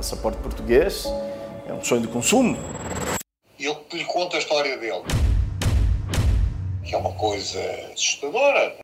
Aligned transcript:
passaporte 0.00 0.38
português 0.38 1.04
é 1.66 1.74
um 1.74 1.84
sonho 1.84 2.00
de 2.00 2.08
consumo. 2.08 2.56
Eu 3.58 3.84
lhe 3.92 4.04
conto 4.06 4.34
a 4.34 4.38
história 4.38 4.78
dele, 4.78 5.02
que 6.82 6.94
é 6.94 6.96
uma 6.96 7.12
coisa 7.12 7.60
assustadora. 7.92 8.76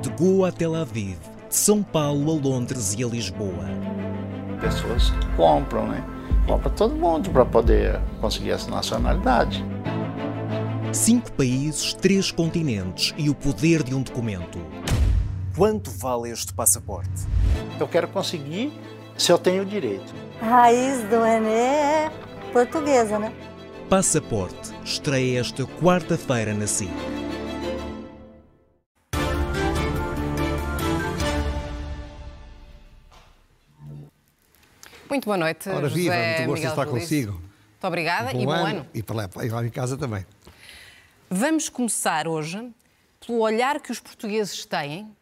De 0.00 0.10
Goa 0.10 0.50
a 0.50 0.52
Tel 0.52 0.76
Aviv, 0.76 1.18
de 1.48 1.56
São 1.56 1.82
Paulo 1.82 2.30
a 2.30 2.34
Londres 2.40 2.94
e 2.96 3.02
a 3.02 3.08
Lisboa. 3.08 3.66
Pessoas 4.60 5.10
compram, 5.36 5.88
né? 5.88 6.04
Compra 6.46 6.70
todo 6.70 6.94
mundo 6.94 7.30
para 7.30 7.44
poder 7.44 8.00
conseguir 8.20 8.52
essa 8.52 8.70
nacionalidade. 8.70 9.64
Cinco 10.92 11.32
países, 11.32 11.94
três 11.94 12.30
continentes 12.30 13.12
e 13.18 13.28
o 13.28 13.34
poder 13.34 13.82
de 13.82 13.92
um 13.92 14.02
documento. 14.02 14.60
Quanto 15.56 15.90
vale 15.90 16.30
este 16.30 16.54
passaporte? 16.54 17.26
Eu 17.80 17.88
quero 17.88 18.06
conseguir 18.06 18.72
se 19.16 19.32
eu 19.32 19.38
tenho 19.38 19.64
direito. 19.64 20.14
A 20.40 20.44
raiz 20.44 21.02
do 21.08 21.22
Renê 21.22 21.50
é 21.50 22.12
portuguesa, 22.52 23.18
né? 23.18 23.32
Passaporte 23.88 24.72
estreia 24.84 25.40
esta 25.40 25.64
quarta-feira 25.64 26.54
na 26.54 26.66
SIC. 26.66 26.90
Muito 35.08 35.26
boa 35.26 35.36
noite, 35.36 35.68
Ora, 35.68 35.88
José 35.88 35.94
viva, 35.94 36.14
muito 36.14 36.26
gosto 36.26 36.54
Miguel 36.54 36.56
de 36.56 36.66
estar 36.66 36.86
consigo. 36.86 37.32
Muito 37.32 37.84
obrigada 37.86 38.32
e 38.32 38.44
bom 38.44 38.50
ano. 38.50 38.86
E 38.92 39.02
para 39.02 39.16
lá, 39.16 39.30
e 39.44 39.48
lá 39.48 39.64
em 39.64 39.70
casa 39.70 39.96
também. 39.96 40.26
Vamos 41.30 41.68
começar 41.68 42.26
hoje 42.26 42.72
pelo 43.24 43.38
olhar 43.38 43.80
que 43.80 43.92
os 43.92 44.00
portugueses 44.00 44.64
têm 44.66 45.14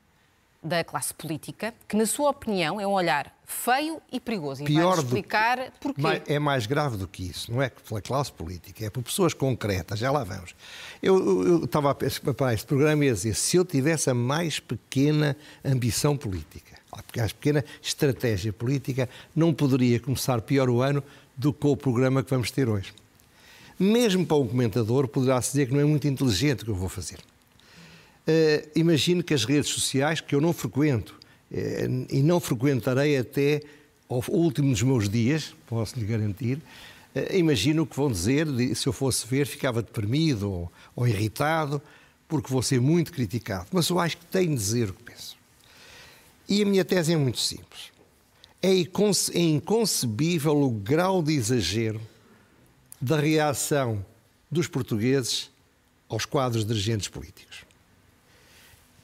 da 0.63 0.85
classe 0.85 1.13
política, 1.13 1.75
que, 1.89 1.97
na 1.97 2.07
sua 2.07 2.31
opinião, 2.31 2.81
é 2.81 2.87
um 2.87 2.93
olhar 2.93 3.35
feio 3.45 4.01
e 4.11 4.21
perigoso. 4.21 4.63
E 4.63 4.67
Pior 4.67 4.95
vai 4.95 4.97
do 4.97 5.03
explicar 5.03 5.73
porquê. 5.81 6.23
É 6.27 6.39
mais 6.39 6.67
grave 6.67 6.97
do 6.97 7.09
que 7.09 7.25
isso, 7.25 7.53
não 7.53 7.61
é 7.61 7.69
pela 7.69 8.01
classe 8.01 8.33
política, 8.33 8.87
é 8.87 8.91
por 8.91 9.03
pessoas 9.03 9.35
concretas, 9.35 9.99
já 9.99 10.11
lá 10.11 10.23
vamos. 10.23 10.55
Eu, 11.03 11.65
estava 11.65 11.91
a 11.91 11.95
preparar 11.95 12.55
este 12.55 12.67
programa 12.67 13.05
e 13.05 13.11
a 13.11 13.13
dizer, 13.13 13.35
se 13.35 13.57
eu 13.57 13.65
tivesse 13.65 14.09
a 14.09 14.15
mais 14.15 14.61
pequena 14.61 15.37
ambição 15.65 16.17
política, 16.17 16.79
a 16.93 17.03
mais 17.17 17.33
pequena 17.33 17.65
estratégia 17.83 18.53
política, 18.53 19.09
não 19.35 19.53
poderia 19.53 19.99
começar 19.99 20.41
pior 20.43 20.71
o 20.71 20.81
ano 20.81 21.03
do 21.37 21.53
que 21.53 21.67
o 21.67 21.77
programa 21.77 22.23
que 22.23 22.31
vamos 22.31 22.51
ter 22.51 22.69
hoje. 22.69 22.95
Mesmo 23.79 24.25
para 24.25 24.37
um 24.37 24.47
comentador, 24.47 25.09
poderá-se 25.09 25.53
dizer 25.53 25.67
que 25.67 25.75
não 25.75 25.81
é 25.81 25.85
muito 25.85 26.07
inteligente 26.07 26.63
o 26.63 26.65
que 26.67 26.71
eu 26.71 26.75
vou 26.77 26.89
fazer. 26.89 27.19
Eh, 28.27 28.69
imagino 28.77 29.23
que 29.23 29.35
as 29.35 29.45
redes 29.45 29.71
sociais, 29.71 30.21
que 30.21 30.35
eu 30.35 30.41
não 30.41 30.53
frequento 30.53 31.19
eh, 31.51 31.89
e 32.11 32.23
não 32.23 32.39
frequentarei 32.39 33.17
até 33.19 33.63
ao 34.09 34.23
último 34.29 34.71
dos 34.71 34.83
meus 34.83 35.09
dias, 35.09 35.55
posso 35.67 35.99
lhe 35.99 36.05
garantir, 36.07 36.61
eh, 37.15 37.37
imagino 37.39 37.85
que 37.87 37.97
vão 37.97 38.11
dizer, 38.11 38.47
se 38.77 38.87
eu 38.87 38.93
fosse 38.93 39.27
ver, 39.27 39.47
ficava 39.47 39.83
deprimido 39.83 40.51
ou, 40.51 40.73
ou 40.95 41.09
irritado, 41.09 41.83
porque 42.29 42.49
vou 42.53 42.63
ser 42.63 42.81
muito 42.81 43.13
criticado. 43.13 43.67
Mas 43.73 43.89
eu 43.89 43.99
acho 43.99 44.17
que 44.19 44.27
tenho 44.27 44.51
de 44.51 44.55
dizer 44.57 44.91
o 44.91 44.93
que 44.95 45.03
penso. 45.03 45.37
E 46.49 46.63
a 46.63 46.65
minha 46.67 46.85
tese 46.85 47.13
é 47.13 47.17
muito 47.17 47.39
simples. 47.41 47.91
É 48.63 48.73
inconce- 48.73 49.37
é 49.37 49.41
inconcebível 49.41 50.57
o 50.63 50.71
grau 50.71 51.23
de 51.23 51.33
exagero 51.35 52.01
da 53.01 53.19
reação 53.19 54.05
dos 54.51 54.69
portugueses 54.69 55.51
aos 56.09 56.25
quadros 56.25 56.65
dirigentes 56.65 57.09
políticos. 57.09 57.65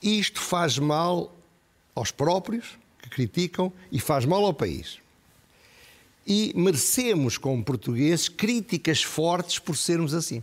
Isto 0.02 0.40
faz 0.40 0.78
mal 0.78 1.34
aos 1.94 2.10
próprios 2.10 2.78
que 3.02 3.08
criticam 3.08 3.72
e 3.90 4.00
faz 4.00 4.24
mal 4.24 4.44
ao 4.44 4.54
país. 4.54 4.98
E 6.26 6.52
merecemos, 6.54 7.38
como 7.38 7.64
portugueses, 7.64 8.28
críticas 8.28 9.02
fortes 9.02 9.58
por 9.58 9.76
sermos 9.76 10.12
assim. 10.12 10.42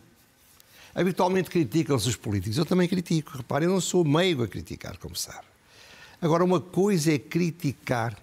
Habitualmente 0.93 1.49
criticam-se 1.49 2.07
os 2.09 2.15
políticos. 2.15 2.57
Eu 2.57 2.65
também 2.65 2.87
critico. 2.87 3.37
Reparem, 3.37 3.67
eu 3.67 3.73
não 3.73 3.81
sou 3.81 4.03
meigo 4.03 4.43
a 4.43 4.47
criticar, 4.47 4.97
como 4.97 5.15
sabe. 5.15 5.45
Agora, 6.21 6.43
uma 6.43 6.59
coisa 6.59 7.13
é 7.13 7.19
criticar 7.19 8.17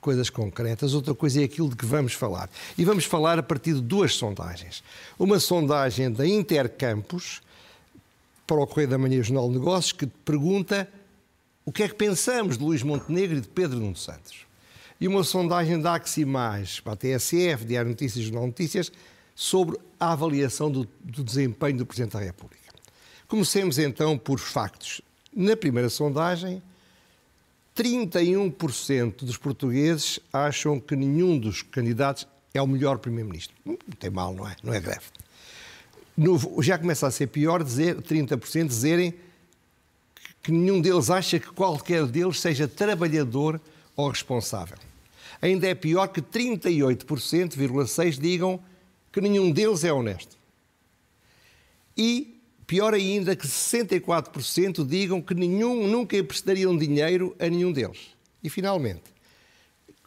coisas 0.00 0.28
concretas, 0.28 0.94
outra 0.94 1.14
coisa 1.14 1.40
é 1.40 1.44
aquilo 1.44 1.68
de 1.70 1.76
que 1.76 1.86
vamos 1.86 2.12
falar. 2.12 2.50
E 2.76 2.84
vamos 2.84 3.04
falar 3.04 3.38
a 3.38 3.42
partir 3.42 3.74
de 3.74 3.80
duas 3.80 4.14
sondagens. 4.16 4.82
Uma 5.16 5.38
sondagem 5.38 6.10
da 6.10 6.26
Intercampus, 6.26 7.40
para 8.46 8.56
o 8.56 8.66
Correio 8.66 8.88
da 8.88 8.98
Manhã 8.98 9.22
Jornal 9.22 9.48
de 9.48 9.58
Negócios, 9.58 9.92
que 9.92 10.06
pergunta 10.06 10.88
o 11.64 11.72
que 11.72 11.82
é 11.82 11.88
que 11.88 11.94
pensamos 11.94 12.58
de 12.58 12.64
Luís 12.64 12.82
Montenegro 12.82 13.38
e 13.38 13.40
de 13.40 13.48
Pedro 13.48 13.78
Nuno 13.78 13.96
Santos. 13.96 14.46
E 15.00 15.08
uma 15.08 15.24
sondagem 15.24 15.80
da 15.80 15.94
Aximage, 15.94 16.82
para 16.82 16.92
a 16.92 16.96
TSF, 16.96 17.64
Diário 17.64 17.90
Notícias 17.90 18.22
e 18.22 18.26
Jornal 18.26 18.46
Notícias, 18.46 18.92
sobre 19.34 19.78
a 19.98 20.12
avaliação 20.12 20.70
do, 20.70 20.88
do 21.00 21.24
desempenho 21.24 21.78
do 21.78 21.86
Presidente 21.86 22.12
da 22.12 22.20
República. 22.20 22.62
Comecemos 23.26 23.78
então 23.78 24.18
por 24.18 24.38
factos. 24.38 25.00
Na 25.34 25.56
primeira 25.56 25.88
sondagem, 25.88 26.62
31% 27.76 29.24
dos 29.24 29.38
portugueses 29.38 30.20
acham 30.32 30.78
que 30.78 30.94
nenhum 30.94 31.38
dos 31.38 31.62
candidatos 31.62 32.28
é 32.52 32.60
o 32.60 32.66
melhor 32.66 32.98
Primeiro-Ministro. 32.98 33.56
Não 33.64 33.76
tem 33.98 34.10
mal, 34.10 34.34
não 34.34 34.46
é? 34.46 34.56
Não 34.62 34.74
é 34.74 34.80
greve. 34.80 35.06
No- 36.16 36.62
já 36.62 36.78
começa 36.78 37.06
a 37.06 37.10
ser 37.10 37.26
pior 37.28 37.62
dizer, 37.62 38.00
30% 38.02 38.68
dizerem 38.68 39.14
que 40.42 40.52
nenhum 40.52 40.80
deles 40.80 41.10
acha 41.10 41.38
que 41.38 41.50
qualquer 41.50 42.06
deles 42.06 42.40
seja 42.40 42.66
trabalhador 42.68 43.60
ou 43.96 44.08
responsável. 44.08 44.76
Ainda 45.40 45.66
é 45.66 45.74
pior 45.74 46.06
que 46.08 46.20
38,6% 46.20 48.20
digam 48.20 48.60
que 49.10 49.20
nenhum 49.20 49.50
deles 49.50 49.84
é 49.84 49.92
honesto. 49.92 50.36
E 51.96 52.40
pior 52.66 52.94
ainda 52.94 53.36
que 53.36 53.46
64% 53.46 54.86
digam 54.86 55.20
que 55.20 55.34
nenhum 55.34 55.86
nunca 55.86 56.16
emprestariam 56.16 56.76
dinheiro 56.76 57.34
a 57.38 57.48
nenhum 57.48 57.72
deles. 57.72 57.98
E 58.42 58.48
finalmente, 58.48 59.02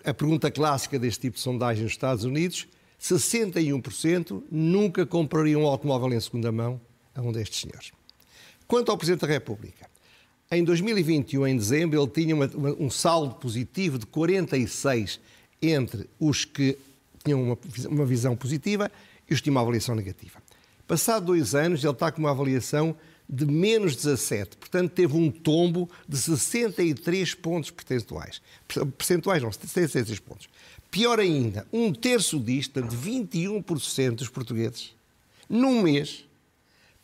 a 0.03 0.13
pergunta 0.13 0.51
clássica 0.51 0.99
deste 0.99 1.21
tipo 1.21 1.35
de 1.35 1.41
sondagem 1.41 1.83
nos 1.83 1.93
Estados 1.93 2.23
Unidos, 2.23 2.67
61% 2.99 4.43
nunca 4.51 5.05
comprariam 5.05 5.63
um 5.63 5.67
automóvel 5.67 6.13
em 6.13 6.19
segunda 6.19 6.51
mão 6.51 6.79
a 7.13 7.21
um 7.21 7.31
destes 7.31 7.61
senhores. 7.61 7.91
Quanto 8.67 8.91
ao 8.91 8.97
Presidente 8.97 9.21
da 9.21 9.27
República, 9.27 9.87
em 10.51 10.63
2021, 10.63 11.47
em 11.47 11.57
dezembro, 11.57 11.99
ele 12.01 12.09
tinha 12.11 12.35
uma- 12.35 12.47
uma- 12.53 12.73
um 12.79 12.89
saldo 12.89 13.35
positivo 13.35 13.97
de 13.97 14.05
46 14.05 15.19
entre 15.61 16.09
os 16.19 16.45
que 16.45 16.77
tinham 17.23 17.41
uma, 17.41 17.57
uma 17.89 18.05
visão 18.05 18.35
positiva 18.35 18.91
e 19.29 19.33
os 19.33 19.39
que 19.39 19.45
tinham 19.45 19.55
uma 19.55 19.61
avaliação 19.61 19.95
negativa. 19.95 20.41
Passado 20.87 21.25
dois 21.27 21.55
anos, 21.55 21.83
ele 21.83 21.91
está 21.93 22.11
com 22.11 22.19
uma 22.19 22.29
avaliação 22.31 22.95
de 23.27 23.43
menos 23.43 23.95
17, 23.95 24.55
portanto 24.57 24.91
teve 24.91 25.17
um 25.17 25.31
tombo 25.31 25.89
de 26.07 26.15
63 26.15 27.33
pontos 27.33 27.71
percentuais. 27.71 28.39
Per- 28.67 28.85
Percentuais 28.85 29.41
não, 29.41 29.51
63 29.51 30.19
pontos. 30.19 30.47
Pior 30.95 31.19
ainda, 31.19 31.67
um 31.73 31.91
terço 31.91 32.39
disto, 32.39 32.71
portanto 32.71 32.95
21% 32.95 34.11
dos 34.15 34.29
portugueses, 34.29 34.95
num 35.49 35.81
mês, 35.81 36.23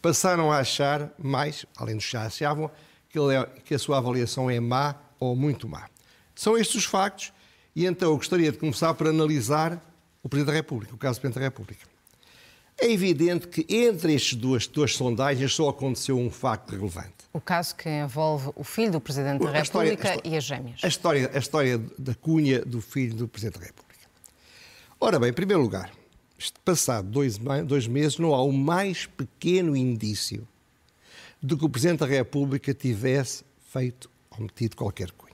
passaram 0.02 0.50
a 0.50 0.60
achar 0.60 1.12
mais, 1.20 1.66
além 1.76 1.98
dos 1.98 2.06
que 2.06 2.14
já 2.14 2.24
achavam, 2.24 2.72
que, 3.10 3.20
é- 3.20 3.46
que 3.66 3.76
a 3.76 3.78
sua 3.78 3.98
avaliação 3.98 4.50
é 4.50 4.62
má 4.62 4.96
ou 5.20 5.36
muito 5.36 5.68
má. 5.68 5.90
São 6.34 6.58
estes 6.58 6.78
os 6.78 6.86
factos 6.86 7.34
e 7.76 7.86
então 7.86 8.12
eu 8.12 8.16
gostaria 8.16 8.50
de 8.50 8.58
começar 8.58 8.94
por 8.94 9.10
analisar 9.10 9.78
o 10.24 10.30
Presidente 10.30 10.54
da 10.54 10.58
República, 10.58 10.96
o 10.96 10.98
caso 10.98 11.20
do 11.20 11.24
Presidente 11.24 11.42
da 11.42 11.48
República. 11.48 11.86
É 12.84 12.92
evidente 12.92 13.48
que 13.48 13.64
entre 13.74 14.16
estas 14.16 14.34
duas, 14.34 14.66
duas 14.66 14.96
sondagens 14.96 15.54
só 15.54 15.70
aconteceu 15.70 16.18
um 16.18 16.32
facto 16.32 16.72
relevante. 16.72 17.14
O 17.32 17.40
caso 17.40 17.76
que 17.76 17.88
envolve 17.88 18.52
o 18.56 18.64
filho 18.64 18.94
do 18.94 19.00
Presidente 19.00 19.44
da 19.44 19.52
A 19.52 19.62
história- 19.62 19.92
República 19.92 20.10
a 20.14 20.16
histó- 20.16 20.30
e 20.30 20.36
as 20.38 20.44
gêmeas. 20.44 20.84
A 20.84 20.88
história, 20.88 21.32
a 21.34 21.38
história 21.38 21.78
da 21.98 22.16
cunha 22.16 22.66
do 22.66 22.82
filho 22.82 23.14
do 23.14 23.28
Presidente 23.28 23.60
da 23.60 23.66
República. 23.68 23.92
Ora 25.00 25.20
bem, 25.20 25.30
em 25.30 25.34
primeiro 25.34 25.62
lugar, 25.62 25.92
passado 26.66 27.08
dois, 27.08 27.38
dois 27.68 27.86
meses 27.88 28.18
não 28.18 28.34
há 28.34 28.42
o 28.44 28.52
mais 28.52 29.06
pequeno 29.06 29.76
indício 29.76 30.48
de 31.42 31.56
que 31.56 31.64
o 31.64 31.70
Presidente 31.70 32.00
da 32.00 32.08
República 32.08 32.74
tivesse 32.74 33.44
feito 33.72 34.10
ou 34.32 34.42
metido 34.42 34.76
qualquer 34.76 35.12
cunha. 35.12 35.32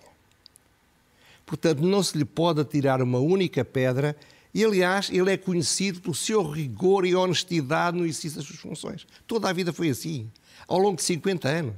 Portanto, 1.45 1.79
não 1.81 2.03
se 2.03 2.17
lhe 2.17 2.25
pode 2.25 2.59
atirar 2.59 3.01
uma 3.01 3.19
única 3.19 3.63
pedra 3.63 4.15
e, 4.57 4.65
aliás, 4.65 5.11
ele 5.11 5.31
é 5.31 5.37
conhecido 5.37 6.01
pelo 6.01 6.15
seu 6.15 6.41
rigor 6.41 7.05
e 7.05 7.13
honestidade 7.13 7.95
no 7.95 8.03
exercício 8.03 8.39
das 8.39 8.47
suas 8.47 8.59
funções. 8.59 9.05
Toda 9.27 9.47
a 9.47 9.53
vida 9.53 9.71
foi 9.71 9.87
assim, 9.87 10.31
ao 10.67 10.79
longo 10.79 10.95
de 10.95 11.03
50 11.03 11.47
anos. 11.47 11.75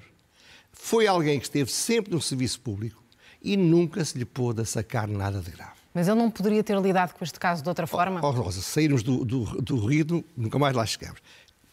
Foi 0.72 1.06
alguém 1.06 1.38
que 1.40 1.46
esteve 1.46 1.70
sempre 1.70 2.14
no 2.14 2.22
serviço 2.22 2.62
público 2.62 3.04
e 3.42 3.58
nunca 3.58 4.06
se 4.06 4.18
lhe 4.18 4.24
pôde 4.24 4.66
sacar 4.66 5.10
nada 5.10 5.42
de 5.42 5.52
grave. 5.52 5.74
Mas 5.94 6.08
ele 6.08 6.18
não 6.18 6.32
poderia 6.32 6.64
ter 6.64 6.80
lidado 6.80 7.16
com 7.16 7.26
este 7.26 7.38
caso 7.38 7.62
de 7.62 7.68
outra 7.68 7.86
forma? 7.86 8.22
Oh, 8.26 8.32
Rosa, 8.32 8.62
sairmos 8.62 9.04
do, 9.04 9.26
do, 9.26 9.44
do 9.62 9.86
ritmo, 9.86 10.24
nunca 10.38 10.58
mais 10.58 10.74
lá 10.74 10.86
chegamos. 10.86 11.20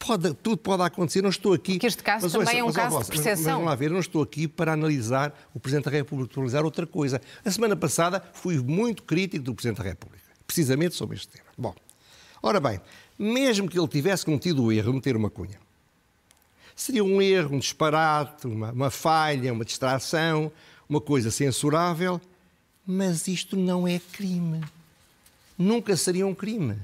Pode, 0.00 0.34
tudo 0.34 0.56
pode 0.56 0.82
acontecer, 0.82 1.22
não 1.22 1.30
estou 1.30 1.52
aqui. 1.52 1.74
Porque 1.74 1.86
este 1.86 2.02
caso 2.02 2.28
também 2.28 2.58
é 2.58 2.64
um 2.64 2.70
ó, 2.70 2.72
caso 2.72 2.88
de 2.88 2.94
Rosa, 2.94 2.98
mas- 2.98 3.08
percepção. 3.10 3.44
Mas, 3.44 3.52
vamos 3.52 3.66
lá 3.66 3.74
ver, 3.76 3.90
não 3.92 4.00
estou 4.00 4.24
aqui 4.24 4.48
para 4.48 4.72
analisar 4.72 5.32
o 5.54 5.60
Presidente 5.60 5.84
da 5.84 5.92
República, 5.92 6.32
para 6.32 6.40
analisar 6.40 6.64
outra 6.64 6.84
coisa. 6.84 7.22
A 7.44 7.50
semana 7.52 7.76
passada 7.76 8.20
fui 8.32 8.58
muito 8.58 9.04
crítico 9.04 9.44
do 9.44 9.54
Presidente 9.54 9.78
da 9.78 9.84
República. 9.84 10.25
Precisamente 10.46 10.94
sobre 10.94 11.16
este 11.16 11.28
tema. 11.28 11.48
Bom, 11.56 11.74
ora 12.42 12.60
bem, 12.60 12.80
mesmo 13.18 13.68
que 13.68 13.78
ele 13.78 13.88
tivesse 13.88 14.24
cometido 14.24 14.64
o 14.64 14.72
erro 14.72 14.90
de 14.90 14.96
meter 14.96 15.16
uma 15.16 15.30
cunha, 15.30 15.58
seria 16.74 17.02
um 17.02 17.20
erro, 17.20 17.56
um 17.56 17.58
disparate, 17.58 18.46
uma, 18.46 18.70
uma 18.70 18.90
falha, 18.90 19.52
uma 19.52 19.64
distração, 19.64 20.52
uma 20.88 21.00
coisa 21.00 21.30
censurável, 21.30 22.20
mas 22.86 23.26
isto 23.26 23.56
não 23.56 23.88
é 23.88 23.98
crime. 23.98 24.62
Nunca 25.58 25.96
seria 25.96 26.26
um 26.26 26.34
crime. 26.34 26.78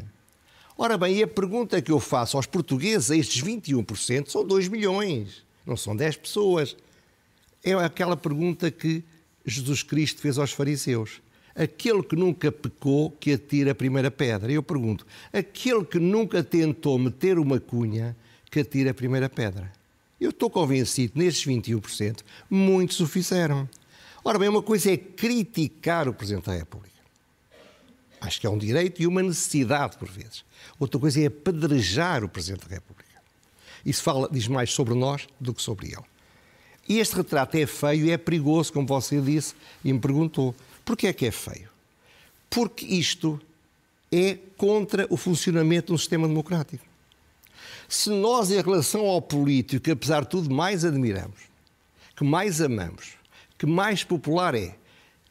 Ora 0.76 0.96
bem, 0.96 1.18
e 1.18 1.22
a 1.22 1.28
pergunta 1.28 1.80
que 1.80 1.92
eu 1.92 2.00
faço 2.00 2.36
aos 2.36 2.46
portugueses, 2.46 3.10
a 3.10 3.16
estes 3.16 3.42
21%, 3.42 4.28
são 4.28 4.44
2 4.44 4.68
milhões, 4.68 5.44
não 5.66 5.76
são 5.76 5.94
10 5.94 6.16
pessoas. 6.16 6.74
É 7.62 7.72
aquela 7.74 8.16
pergunta 8.16 8.70
que 8.70 9.04
Jesus 9.44 9.82
Cristo 9.82 10.20
fez 10.20 10.38
aos 10.38 10.50
fariseus. 10.50 11.20
Aquele 11.54 12.02
que 12.02 12.16
nunca 12.16 12.50
pecou, 12.50 13.10
que 13.10 13.32
atire 13.32 13.70
a 13.70 13.75
primeira 13.75 14.10
pedra. 14.10 14.50
Eu 14.50 14.62
pergunto, 14.62 15.06
aquele 15.32 15.84
que 15.84 15.99
nunca 15.99 16.43
tentou 16.43 16.99
meter 16.99 17.38
uma 17.38 17.60
cunha, 17.60 18.16
que 18.50 18.60
atire 18.60 18.88
a 18.88 18.94
primeira 18.94 19.28
pedra. 19.28 19.70
Eu 20.20 20.31
estou 20.31 20.49
convencido, 20.49 21.14
nestes 21.16 21.46
21%, 21.46 22.20
muitos 22.49 23.00
o 23.00 23.06
fizeram. 23.06 23.69
Ora 24.25 24.38
bem, 24.38 24.49
uma 24.49 24.62
coisa 24.62 24.93
é 24.93 24.96
criticar 24.96 26.08
o 26.08 26.14
Presidente 26.14 26.46
da 26.46 26.54
República. 26.54 26.93
Acho 28.20 28.40
que 28.40 28.46
é 28.46 28.50
um 28.50 28.58
direito 28.58 29.02
e 29.02 29.06
uma 29.06 29.22
necessidade, 29.22 29.96
por 29.96 30.08
vezes. 30.08 30.44
Outra 30.78 31.00
coisa 31.00 31.20
é 31.20 31.26
apedrejar 31.26 32.22
o 32.22 32.28
Presidente 32.28 32.69
da 32.69 32.75
República. 32.76 33.10
Isso 33.84 34.02
fala, 34.02 34.28
diz 34.31 34.46
mais 34.46 34.70
sobre 34.72 34.94
nós 34.94 35.26
do 35.40 35.52
que 35.52 35.60
sobre 35.60 35.88
ele. 35.88 36.05
E 36.88 36.98
este 36.98 37.16
retrato 37.16 37.56
é 37.56 37.66
feio 37.66 38.06
e 38.06 38.10
é 38.10 38.16
perigoso, 38.16 38.72
como 38.72 38.87
você 38.87 39.20
disse 39.20 39.55
e 39.84 39.93
me 39.93 39.98
perguntou. 39.98 40.55
Porquê 40.84 41.08
é 41.08 41.12
que 41.12 41.26
é 41.26 41.31
feio? 41.31 41.69
Porque 42.50 42.84
isto 42.84 43.40
é 44.11 44.38
contra 44.56 45.06
o 45.08 45.17
funcionamento 45.17 45.88
de 45.88 45.93
um 45.94 45.99
sistema 45.99 46.29
democrático. 46.29 46.84
Se 47.88 48.11
nós, 48.11 48.50
em 48.50 48.61
relação 48.61 49.06
ao 49.06 49.20
político, 49.20 49.84
que 49.84 49.90
apesar 49.90 50.23
de 50.23 50.29
tudo 50.29 50.55
mais 50.55 50.84
admiramos, 50.84 51.40
que 52.17 52.25
mais 52.25 52.61
amamos, 52.61 53.14
que 53.58 53.67
mais 53.67 54.05
popular 54.05 54.55
é, 54.55 54.75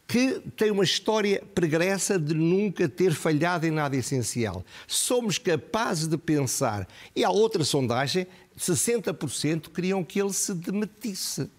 que 0.08 0.42
tem 0.58 0.72
uma 0.72 0.84
história 0.84 1.42
pregressa 1.56 2.20
de 2.20 2.34
nunca 2.34 2.90
ter 2.90 3.14
falhado 3.14 3.66
em 3.66 3.72
nada 3.72 3.96
essencial. 3.96 4.66
Somos 4.86 5.38
capazes 5.38 6.08
de 6.08 6.18
pensar, 6.18 6.88
e 7.16 7.24
há 7.24 7.30
outra 7.30 7.64
sondagem, 7.64 8.28
60% 8.60 9.70
queriam 9.74 10.04
que 10.04 10.20
ele 10.20 10.34
se 10.34 10.54
demitisse. 10.54 11.50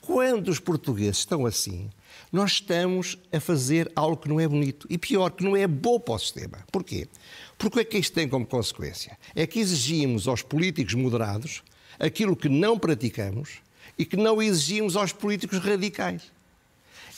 Quando 0.00 0.48
os 0.48 0.58
portugueses 0.58 1.18
estão 1.18 1.44
assim, 1.44 1.90
nós 2.32 2.52
estamos 2.52 3.18
a 3.32 3.40
fazer 3.40 3.90
algo 3.94 4.16
que 4.16 4.28
não 4.28 4.38
é 4.38 4.46
bonito 4.46 4.86
e 4.90 4.98
pior, 4.98 5.30
que 5.30 5.44
não 5.44 5.56
é 5.56 5.66
bom 5.66 5.98
para 5.98 6.14
o 6.14 6.18
sistema. 6.18 6.58
Porquê? 6.70 7.08
Porque 7.56 7.78
o 7.78 7.80
é 7.80 7.84
que 7.84 7.98
isto 7.98 8.14
tem 8.14 8.28
como 8.28 8.46
consequência? 8.46 9.18
É 9.34 9.46
que 9.46 9.58
exigimos 9.58 10.28
aos 10.28 10.42
políticos 10.42 10.94
moderados 10.94 11.62
aquilo 11.98 12.36
que 12.36 12.48
não 12.48 12.78
praticamos 12.78 13.60
e 13.98 14.04
que 14.04 14.16
não 14.16 14.40
exigimos 14.40 14.96
aos 14.96 15.12
políticos 15.12 15.58
radicais 15.58 16.30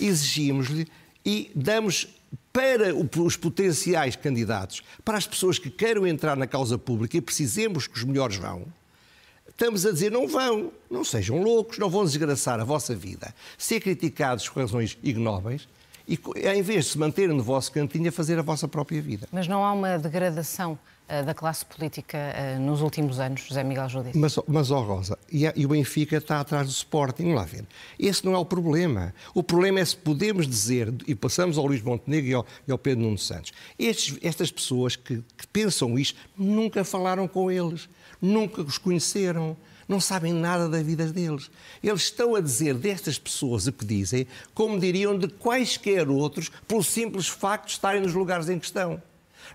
exigimos-lhe 0.01 0.89
e 1.25 1.51
damos 1.55 2.09
para 2.53 2.95
os 2.95 3.37
potenciais 3.37 4.17
candidatos, 4.17 4.83
para 5.05 5.19
as 5.19 5.27
pessoas 5.27 5.59
que 5.59 5.71
queiram 5.71 6.07
entrar 6.07 6.37
na 6.37 6.47
causa 6.47 6.79
pública 6.79 7.17
e 7.17 7.21
precisemos 7.21 7.87
que 7.87 7.97
os 7.97 8.05
melhores 8.05 8.37
vão, 8.37 8.67
estamos 9.61 9.85
a 9.85 9.93
dizer 9.93 10.11
não 10.11 10.27
vão, 10.27 10.73
não 10.91 11.05
sejam 11.05 11.43
loucos, 11.43 11.77
não 11.77 11.91
vão 11.91 12.03
desgraçar 12.03 12.59
a 12.59 12.65
vossa 12.65 12.95
vida, 12.95 13.35
ser 13.59 13.79
criticados 13.79 14.49
por 14.49 14.61
razões 14.61 14.97
ignóbeis 15.03 15.69
e, 16.09 16.19
em 16.49 16.63
vez 16.63 16.87
de 16.87 16.93
se 16.93 16.99
manterem 16.99 17.37
no 17.37 17.43
vosso 17.43 17.71
cantinho, 17.71 18.09
a 18.09 18.13
fazer 18.13 18.39
a 18.39 18.43
vossa 18.43 18.67
própria 18.67 19.03
vida. 19.03 19.29
Mas 19.31 19.47
não 19.47 19.63
há 19.63 19.71
uma 19.75 19.99
degradação 19.99 20.79
uh, 21.07 21.25
da 21.27 21.35
classe 21.35 21.67
política 21.67 22.17
uh, 22.17 22.59
nos 22.59 22.81
últimos 22.81 23.21
anos, 23.21 23.43
José 23.43 23.63
Miguel 23.63 23.87
Júdice? 23.91 24.17
Mas, 24.17 24.39
mas 24.49 24.71
oh 24.71 24.81
Rosa, 24.81 25.19
e, 25.31 25.47
a, 25.47 25.53
e, 25.55 25.67
o 25.67 25.69
Benfica 25.69 26.17
está 26.17 26.41
atrás 26.41 26.67
do 26.67 26.73
Sporting, 26.73 27.35
lá 27.35 27.45
ver. 27.45 27.67
Esse 27.99 28.25
não 28.25 28.35
é 28.35 28.39
o 28.39 28.47
problema. 28.47 29.15
O 29.35 29.43
problema 29.43 29.79
é 29.79 29.85
se 29.85 29.95
podemos 29.95 30.49
dizer, 30.49 30.91
e 31.07 31.15
passamos 31.15 31.59
ao 31.59 31.67
Luís 31.67 31.83
Montenegro 31.83 32.31
e 32.31 32.35
ao, 32.35 32.47
e 32.67 32.73
ao 32.73 32.79
Pedro 32.79 33.05
Nuno 33.05 33.19
Santos, 33.19 33.53
estes, 33.79 34.19
estas 34.23 34.51
pessoas 34.51 34.97
que, 34.97 35.23
que 35.37 35.47
pensam 35.53 35.99
isto 35.99 36.19
nunca 36.35 36.83
falaram 36.83 37.29
com 37.29 37.51
eles, 37.51 37.91
nunca 38.21 38.63
os 38.63 38.79
conheceram 38.79 39.57
não 39.89 40.01
sabem 40.01 40.33
nada 40.33 40.69
da 40.69 40.81
vida 40.83 41.05
deles. 41.07 41.51
Eles 41.83 42.03
estão 42.03 42.37
a 42.37 42.41
dizer 42.41 42.75
destas 42.75 43.19
pessoas 43.19 43.67
o 43.67 43.73
que 43.73 43.85
dizem, 43.85 44.25
como 44.55 44.79
diriam 44.79 45.19
de 45.19 45.27
quaisquer 45.27 46.09
outros, 46.09 46.49
pelo 46.69 46.85
simples 46.85 47.27
facto 47.27 47.67
de 47.67 47.73
estarem 47.73 48.01
nos 48.01 48.15
lugares 48.15 48.49
em 48.49 48.59
questão 48.59 49.03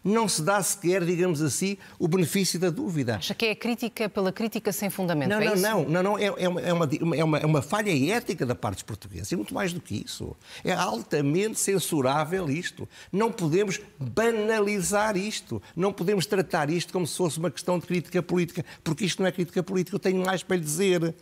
não 0.03 0.27
se 0.27 0.41
dá 0.41 0.61
sequer, 0.61 1.03
digamos 1.03 1.41
assim, 1.41 1.77
o 1.99 2.07
benefício 2.07 2.59
da 2.59 2.69
dúvida. 2.69 3.15
Acha 3.17 3.33
que 3.33 3.45
é 3.45 3.51
a 3.51 3.55
crítica 3.55 4.09
pela 4.09 4.31
crítica 4.31 4.71
sem 4.71 4.89
fundamento? 4.89 5.29
Não, 5.29 5.41
é 5.41 5.55
não, 5.55 5.55
não, 5.55 5.89
não, 5.89 6.03
não, 6.03 6.19
é, 6.19 6.25
é, 6.25 6.49
uma, 6.49 6.61
é, 6.61 6.73
uma, 6.73 6.89
é, 7.15 7.23
uma, 7.23 7.37
é 7.39 7.45
uma 7.45 7.61
falha 7.61 8.13
ética 8.13 8.45
da 8.45 8.55
parte 8.55 8.77
dos 8.77 8.83
portugueses. 8.83 9.31
É 9.31 9.35
muito 9.35 9.53
mais 9.53 9.73
do 9.73 9.81
que 9.81 10.03
isso. 10.05 10.35
É 10.63 10.71
altamente 10.71 11.59
censurável 11.59 12.49
isto. 12.49 12.87
Não 13.11 13.31
podemos 13.31 13.79
banalizar 13.99 15.17
isto. 15.17 15.61
Não 15.75 15.91
podemos 15.91 16.25
tratar 16.25 16.69
isto 16.69 16.91
como 16.91 17.05
se 17.05 17.17
fosse 17.17 17.39
uma 17.39 17.51
questão 17.51 17.79
de 17.79 17.85
crítica 17.85 18.21
política, 18.21 18.65
porque 18.83 19.05
isto 19.05 19.21
não 19.21 19.27
é 19.27 19.31
crítica 19.31 19.61
política. 19.63 19.95
Eu 19.95 19.99
tenho 19.99 20.23
mais 20.25 20.43
para 20.43 20.57
lhe 20.57 20.63
dizer. 20.63 21.15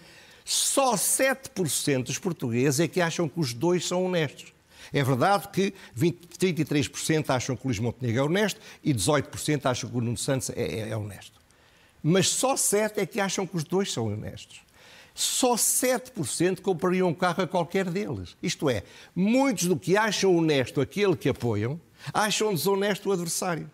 Só 0.46 0.96
7% 0.96 2.04
dos 2.04 2.18
portugueses 2.18 2.80
é 2.80 2.88
que 2.88 3.00
acham 3.00 3.30
que 3.30 3.40
os 3.40 3.54
dois 3.54 3.88
são 3.88 4.06
honestos. 4.06 4.53
É 4.94 5.04
verdade 5.04 5.50
que 5.50 5.74
20, 5.96 6.28
33% 6.38 7.30
acham 7.30 7.56
que 7.56 7.66
o 7.66 7.68
Luís 7.68 7.80
Montenegro 7.80 8.22
é 8.22 8.24
honesto 8.24 8.62
e 8.84 8.94
18% 8.94 9.66
acham 9.66 9.90
que 9.90 9.98
o 9.98 10.02
Nuno 10.02 10.18
Santos 10.18 10.52
é, 10.52 10.62
é, 10.62 10.90
é 10.90 10.98
honesto. 10.98 11.42
Mas 12.02 12.30
só 12.30 12.54
7% 12.54 12.94
é 12.98 13.06
que 13.06 13.20
acham 13.20 13.48
que 13.48 13.58
os 13.58 13.64
dois 13.64 13.92
são 13.92 14.08
honestos 14.08 14.62
só 15.14 15.56
7% 15.56 16.62
comprariam 16.62 17.10
um 17.10 17.14
carro 17.14 17.44
a 17.44 17.48
qualquer 17.48 17.90
deles. 17.90 18.36
Isto 18.42 18.70
é, 18.70 18.84
muitos 19.16 19.68
do 19.68 19.78
que 19.78 19.96
acham 19.96 20.36
honesto 20.36 20.82
aquele 20.82 21.16
que 21.16 21.30
apoiam, 21.30 21.80
acham 22.14 22.54
desonesto 22.54 23.10
o 23.10 23.12
adversário. 23.12 23.70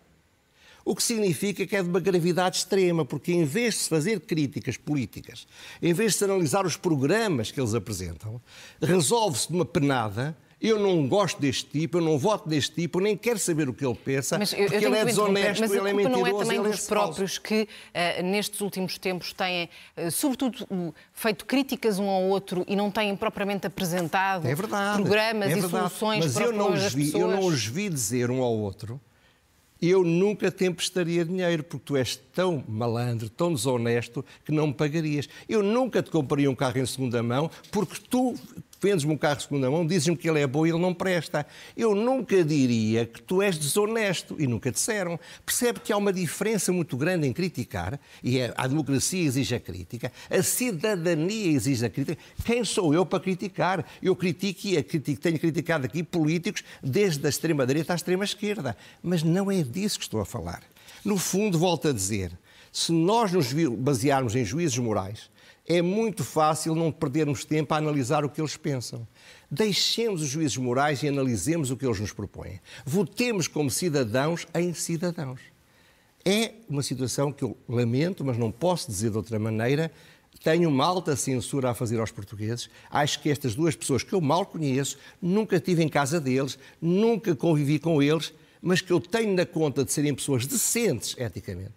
O 0.84 0.94
que 0.94 1.02
significa 1.02 1.66
que 1.66 1.76
é 1.76 1.82
de 1.82 1.88
uma 1.88 2.00
gravidade 2.00 2.58
extrema, 2.58 3.04
porque 3.04 3.32
em 3.32 3.44
vez 3.44 3.74
de 3.74 3.80
se 3.80 3.88
fazer 3.88 4.20
críticas 4.20 4.76
políticas, 4.76 5.46
em 5.80 5.92
vez 5.92 6.12
de 6.12 6.18
se 6.18 6.24
analisar 6.24 6.66
os 6.66 6.76
programas 6.76 7.50
que 7.50 7.60
eles 7.60 7.74
apresentam, 7.74 8.40
resolve-se 8.80 9.48
de 9.48 9.54
uma 9.54 9.64
penada 9.64 10.36
eu 10.60 10.78
não 10.78 11.08
gosto 11.08 11.40
deste 11.40 11.64
tipo, 11.64 11.98
eu 11.98 12.02
não 12.02 12.18
voto 12.18 12.48
deste 12.48 12.74
tipo, 12.74 12.98
eu 12.98 13.04
nem 13.04 13.16
quero 13.16 13.38
saber 13.38 13.68
o 13.68 13.72
que 13.72 13.84
ele 13.84 13.94
pensa, 13.94 14.38
mas 14.38 14.52
eu, 14.52 14.58
porque 14.66 14.84
eu 14.84 14.88
ele 14.88 14.98
é 14.98 15.04
desonesto, 15.06 15.60
mas 15.60 15.72
ele 15.72 15.88
é 15.88 15.92
mentiroso, 15.92 16.20
não 16.20 16.40
é 16.40 16.44
também 16.44 16.62
dos 16.62 16.84
é 16.84 16.88
próprios 16.88 17.38
que, 17.38 17.62
uh, 17.62 18.22
nestes 18.22 18.60
últimos 18.60 18.98
tempos, 18.98 19.32
têm, 19.32 19.70
uh, 19.96 20.10
sobretudo, 20.10 20.66
uh, 20.70 20.94
feito 21.14 21.46
críticas 21.46 21.98
um 21.98 22.08
ao 22.08 22.22
outro 22.24 22.64
e 22.68 22.76
não 22.76 22.90
têm 22.90 23.16
propriamente 23.16 23.66
apresentado 23.66 24.46
é 24.46 24.54
verdade, 24.54 25.00
programas 25.00 25.50
é 25.50 25.58
e 25.58 25.62
soluções 25.62 26.24
mas 26.24 26.34
para 26.34 26.44
eu 26.44 26.52
não 26.52 26.72
os 26.72 26.84
os 26.84 26.94
vi, 26.94 27.04
pessoas. 27.04 27.22
eu 27.22 27.28
não 27.30 27.46
os 27.46 27.66
vi 27.66 27.88
dizer 27.88 28.30
um 28.30 28.42
ao 28.42 28.52
outro 28.52 29.00
eu 29.80 30.04
nunca 30.04 30.50
te 30.50 30.66
emprestaria 30.66 31.24
dinheiro, 31.24 31.64
porque 31.64 31.84
tu 31.86 31.96
és 31.96 32.14
tão 32.34 32.62
malandro, 32.68 33.30
tão 33.30 33.52
desonesto, 33.54 34.22
que 34.44 34.52
não 34.52 34.66
me 34.66 34.74
pagarias. 34.74 35.26
Eu 35.48 35.62
nunca 35.62 36.02
te 36.02 36.10
compraria 36.10 36.50
um 36.50 36.54
carro 36.54 36.78
em 36.78 36.84
segunda 36.84 37.22
mão, 37.22 37.50
porque 37.70 37.96
tu 38.10 38.34
vendes-me 38.80 39.12
um 39.12 39.16
carro 39.16 39.36
de 39.36 39.42
segunda 39.42 39.70
mão, 39.70 39.86
dizes-me 39.86 40.16
que 40.16 40.28
ele 40.28 40.40
é 40.40 40.46
bom 40.46 40.66
e 40.66 40.70
ele 40.70 40.78
não 40.78 40.94
presta. 40.94 41.46
Eu 41.76 41.94
nunca 41.94 42.42
diria 42.42 43.06
que 43.06 43.20
tu 43.22 43.42
és 43.42 43.58
desonesto, 43.58 44.36
e 44.38 44.46
nunca 44.46 44.70
disseram. 44.70 45.18
Percebe 45.44 45.80
que 45.80 45.92
há 45.92 45.96
uma 45.96 46.12
diferença 46.12 46.72
muito 46.72 46.96
grande 46.96 47.26
em 47.26 47.32
criticar, 47.32 48.00
e 48.22 48.38
é, 48.38 48.52
a 48.56 48.66
democracia 48.66 49.22
exige 49.22 49.54
a 49.54 49.60
crítica, 49.60 50.12
a 50.30 50.42
cidadania 50.42 51.52
exige 51.52 51.84
a 51.84 51.90
crítica. 51.90 52.20
Quem 52.44 52.64
sou 52.64 52.94
eu 52.94 53.04
para 53.04 53.20
criticar? 53.20 53.84
Eu 54.02 54.16
critico 54.16 54.66
e 54.68 54.82
critico, 54.82 55.20
tenho 55.20 55.38
criticado 55.38 55.86
aqui 55.86 56.02
políticos 56.02 56.64
desde 56.82 57.24
a 57.26 57.28
extrema-direita 57.28 57.92
à 57.92 57.96
extrema-esquerda, 57.96 58.76
mas 59.02 59.22
não 59.22 59.50
é 59.50 59.62
disso 59.62 59.98
que 59.98 60.04
estou 60.04 60.20
a 60.20 60.26
falar. 60.26 60.62
No 61.04 61.16
fundo, 61.16 61.58
volto 61.58 61.88
a 61.88 61.92
dizer, 61.92 62.32
se 62.72 62.92
nós 62.92 63.32
nos 63.32 63.52
basearmos 63.52 64.34
em 64.36 64.44
juízes 64.44 64.78
morais, 64.78 65.30
é 65.72 65.80
muito 65.80 66.24
fácil 66.24 66.74
não 66.74 66.90
perdermos 66.90 67.44
tempo 67.44 67.72
a 67.72 67.76
analisar 67.76 68.24
o 68.24 68.28
que 68.28 68.40
eles 68.40 68.56
pensam. 68.56 69.06
Deixemos 69.48 70.20
os 70.20 70.28
juízes 70.28 70.56
morais 70.56 71.00
e 71.04 71.06
analisemos 71.06 71.70
o 71.70 71.76
que 71.76 71.86
eles 71.86 72.00
nos 72.00 72.12
propõem. 72.12 72.60
Votemos 72.84 73.46
como 73.46 73.70
cidadãos 73.70 74.48
em 74.52 74.74
cidadãos. 74.74 75.40
É 76.24 76.54
uma 76.68 76.82
situação 76.82 77.30
que 77.30 77.44
eu 77.44 77.56
lamento, 77.68 78.24
mas 78.24 78.36
não 78.36 78.50
posso 78.50 78.90
dizer 78.90 79.12
de 79.12 79.16
outra 79.16 79.38
maneira. 79.38 79.92
Tenho 80.42 80.68
uma 80.68 80.84
alta 80.84 81.14
censura 81.14 81.70
a 81.70 81.74
fazer 81.74 82.00
aos 82.00 82.10
portugueses. 82.10 82.68
Acho 82.90 83.22
que 83.22 83.30
estas 83.30 83.54
duas 83.54 83.76
pessoas 83.76 84.02
que 84.02 84.12
eu 84.12 84.20
mal 84.20 84.44
conheço, 84.44 84.98
nunca 85.22 85.54
estive 85.54 85.84
em 85.84 85.88
casa 85.88 86.20
deles, 86.20 86.58
nunca 86.82 87.36
convivi 87.36 87.78
com 87.78 88.02
eles, 88.02 88.34
mas 88.60 88.80
que 88.80 88.92
eu 88.92 89.00
tenho 89.00 89.36
na 89.36 89.46
conta 89.46 89.84
de 89.84 89.92
serem 89.92 90.16
pessoas 90.16 90.48
decentes 90.48 91.14
eticamente. 91.16 91.74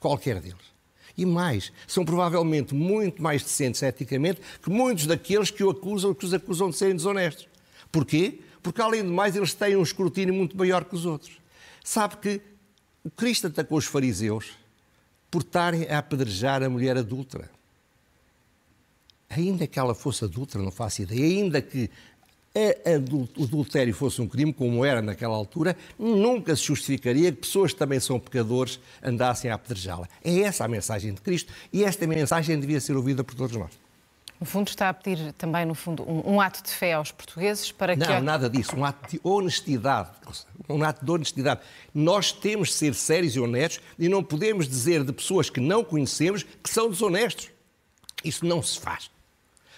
Qualquer 0.00 0.40
deles. 0.40 0.71
E 1.16 1.26
mais, 1.26 1.72
são 1.86 2.04
provavelmente 2.04 2.74
muito 2.74 3.22
mais 3.22 3.42
decentes 3.42 3.82
eticamente 3.82 4.40
que 4.62 4.70
muitos 4.70 5.06
daqueles 5.06 5.50
que, 5.50 5.62
o 5.62 5.70
acusam, 5.70 6.14
que 6.14 6.24
os 6.24 6.32
acusam 6.32 6.70
de 6.70 6.76
serem 6.76 6.96
desonestos. 6.96 7.46
Porquê? 7.90 8.40
Porque, 8.62 8.80
além 8.80 9.02
de 9.02 9.10
mais, 9.10 9.36
eles 9.36 9.52
têm 9.52 9.76
um 9.76 9.82
escrutínio 9.82 10.32
muito 10.32 10.56
maior 10.56 10.84
que 10.84 10.94
os 10.94 11.04
outros. 11.04 11.38
Sabe 11.84 12.16
que 12.16 12.40
o 13.04 13.10
Cristo 13.10 13.48
atacou 13.48 13.76
os 13.78 13.84
fariseus 13.84 14.52
por 15.30 15.42
estarem 15.42 15.86
a 15.88 15.98
apedrejar 15.98 16.62
a 16.62 16.70
mulher 16.70 16.96
adulta. 16.96 17.50
Ainda 19.28 19.66
que 19.66 19.78
ela 19.78 19.94
fosse 19.94 20.24
adulta, 20.24 20.58
não 20.58 20.70
faço 20.70 21.02
ideia, 21.02 21.24
ainda 21.24 21.60
que 21.60 21.90
o 23.36 23.44
adultério 23.44 23.94
fosse 23.94 24.20
um 24.20 24.28
crime, 24.28 24.52
como 24.52 24.84
era 24.84 25.00
naquela 25.00 25.34
altura, 25.34 25.76
nunca 25.98 26.54
se 26.54 26.64
justificaria 26.64 27.32
que 27.32 27.38
pessoas 27.38 27.72
que 27.72 27.78
também 27.78 27.98
são 27.98 28.20
pecadores 28.20 28.78
andassem 29.02 29.50
a 29.50 29.54
apedrejá-la. 29.54 30.08
É 30.22 30.40
essa 30.40 30.64
a 30.64 30.68
mensagem 30.68 31.14
de 31.14 31.20
Cristo 31.20 31.52
e 31.72 31.84
esta 31.84 32.06
mensagem 32.06 32.58
devia 32.60 32.80
ser 32.80 32.96
ouvida 32.96 33.24
por 33.24 33.34
todos 33.34 33.56
nós. 33.56 33.70
No 34.38 34.46
fundo, 34.46 34.68
está 34.68 34.88
a 34.88 34.94
pedir 34.94 35.32
também, 35.34 35.64
no 35.64 35.72
fundo, 35.72 36.02
um, 36.02 36.34
um 36.34 36.40
ato 36.40 36.64
de 36.64 36.70
fé 36.70 36.94
aos 36.94 37.12
portugueses 37.12 37.70
para 37.70 37.94
não, 37.94 38.04
que. 38.04 38.12
Não, 38.12 38.20
nada 38.20 38.50
disso. 38.50 38.74
Um 38.76 38.84
ato 38.84 39.12
de 39.12 39.20
honestidade. 39.22 40.10
Um 40.68 40.82
ato 40.82 41.04
de 41.04 41.10
honestidade. 41.12 41.60
Nós 41.94 42.32
temos 42.32 42.70
de 42.70 42.74
ser 42.74 42.92
sérios 42.94 43.36
e 43.36 43.40
honestos 43.40 43.80
e 43.96 44.08
não 44.08 44.20
podemos 44.20 44.66
dizer 44.68 45.04
de 45.04 45.12
pessoas 45.12 45.48
que 45.48 45.60
não 45.60 45.84
conhecemos 45.84 46.42
que 46.42 46.68
são 46.68 46.90
desonestos. 46.90 47.50
Isso 48.24 48.44
não 48.44 48.60
se 48.60 48.80
faz. 48.80 49.12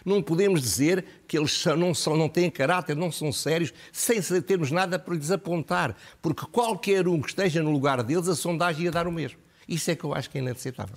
Não 0.05 0.23
podemos 0.23 0.61
dizer 0.61 1.05
que 1.27 1.39
eles 1.39 1.53
são, 1.53 1.77
não, 1.77 1.95
são, 1.95 2.17
não 2.17 2.29
têm 2.29 2.51
caráter, 2.51 2.95
não 2.95 3.11
são 3.11 3.33
sérios, 3.33 3.73
sem 3.93 4.21
termos 4.43 4.71
nada 4.71 4.99
para 4.99 5.15
lhes 5.15 5.31
apontar. 5.31 5.97
Porque 6.21 6.45
qualquer 6.47 7.09
um 7.09 7.21
que 7.21 7.29
esteja 7.29 7.63
no 7.63 7.71
lugar 7.71 8.03
deles, 8.03 8.29
a 8.29 8.35
sondagem 8.35 8.85
ia 8.85 8.91
dar 8.91 9.07
o 9.07 9.13
mesmo. 9.13 9.39
Isso 9.67 9.91
é 9.91 9.97
que 9.97 10.05
eu 10.05 10.15
acho 10.15 10.29
que 10.29 10.39
é 10.39 10.41
inaceitável. 10.41 10.97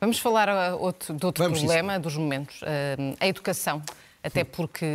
Vamos 0.00 0.18
falar 0.18 0.48
uh, 0.48 0.82
outro, 0.82 1.14
de 1.14 1.26
outro 1.26 1.44
Vamos 1.44 1.60
problema 1.60 1.98
dos 1.98 2.16
momentos, 2.16 2.60
uh, 2.62 3.16
a 3.20 3.26
educação. 3.26 3.82
Até 4.24 4.44
porque 4.44 4.86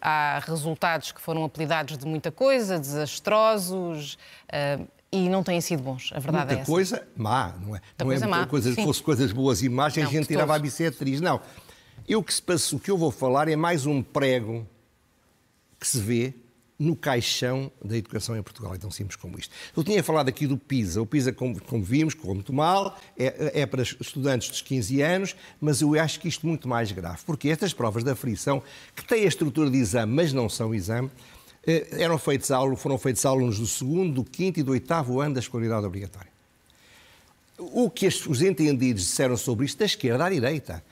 há 0.00 0.42
resultados 0.46 1.12
que 1.12 1.20
foram 1.20 1.44
apelidados 1.44 1.98
de 1.98 2.06
muita 2.06 2.32
coisa, 2.32 2.78
desastrosos, 2.78 4.16
uh, 4.48 4.88
e 5.12 5.28
não 5.28 5.42
têm 5.42 5.60
sido 5.60 5.82
bons. 5.82 6.10
A 6.14 6.18
verdade 6.18 6.46
muita 6.46 6.54
é 6.54 6.62
essa. 6.62 6.70
coisa 6.70 7.08
má, 7.14 7.54
não 7.60 7.76
é? 7.76 7.80
Muita 7.80 8.04
não 8.04 8.12
é 8.12 8.14
muita 8.14 8.28
má, 8.28 8.46
coisa, 8.46 8.74
se 8.74 8.82
fosse 8.82 9.02
coisas 9.02 9.30
boas 9.30 9.62
imagens, 9.62 10.04
não, 10.04 10.10
a 10.10 10.12
gente 10.12 10.26
tirava 10.26 10.56
a 10.56 10.58
bissetriz. 10.58 11.20
Não. 11.20 11.38
Eu 12.12 12.22
que 12.22 12.34
se 12.34 12.42
passo, 12.42 12.76
o 12.76 12.78
que 12.78 12.90
eu 12.90 12.98
vou 12.98 13.10
falar 13.10 13.48
é 13.48 13.56
mais 13.56 13.86
um 13.86 14.02
prego 14.02 14.68
que 15.80 15.88
se 15.88 15.98
vê 15.98 16.34
no 16.78 16.94
caixão 16.94 17.72
da 17.82 17.96
educação 17.96 18.36
em 18.36 18.42
Portugal. 18.42 18.74
É 18.74 18.76
tão 18.76 18.90
simples 18.90 19.16
como 19.16 19.38
isto. 19.38 19.50
Eu 19.74 19.82
tinha 19.82 20.04
falado 20.04 20.28
aqui 20.28 20.46
do 20.46 20.58
PISA. 20.58 21.00
O 21.00 21.06
PISA, 21.06 21.32
como, 21.32 21.58
como 21.62 21.82
vimos, 21.82 22.12
correu 22.12 22.34
muito 22.34 22.52
mal, 22.52 23.00
é, 23.16 23.62
é, 23.62 23.64
para 23.64 23.80
estudantes 23.80 24.50
dos 24.50 24.60
15 24.60 25.00
anos, 25.00 25.34
mas 25.58 25.80
eu 25.80 25.98
acho 25.98 26.20
que 26.20 26.28
isto 26.28 26.46
é 26.46 26.48
muito 26.50 26.68
mais 26.68 26.92
grave, 26.92 27.20
porque 27.24 27.48
estas 27.48 27.72
provas 27.72 28.04
da 28.04 28.14
frição, 28.14 28.62
que 28.94 29.06
têm 29.06 29.24
a 29.24 29.28
estrutura 29.28 29.70
de 29.70 29.78
exame, 29.78 30.12
mas 30.12 30.34
não 30.34 30.50
são 30.50 30.74
exame, 30.74 31.10
eh, 31.66 31.86
eram 31.92 32.18
feitos 32.18 32.50
foram 32.76 32.98
feitos 32.98 33.24
alunos 33.24 33.58
do 33.58 33.66
segundo, 33.66 34.12
do 34.16 34.24
quinto 34.24 34.60
e 34.60 34.62
do 34.62 34.72
oitavo 34.72 35.18
ano 35.18 35.36
da 35.36 35.40
escolaridade 35.40 35.86
obrigatória. 35.86 36.30
O 37.56 37.88
que 37.88 38.06
os 38.06 38.42
entendidos 38.42 39.02
disseram 39.02 39.38
sobre 39.38 39.64
isto, 39.64 39.78
da 39.78 39.86
esquerda 39.86 40.26
à 40.26 40.28
direita, 40.28 40.84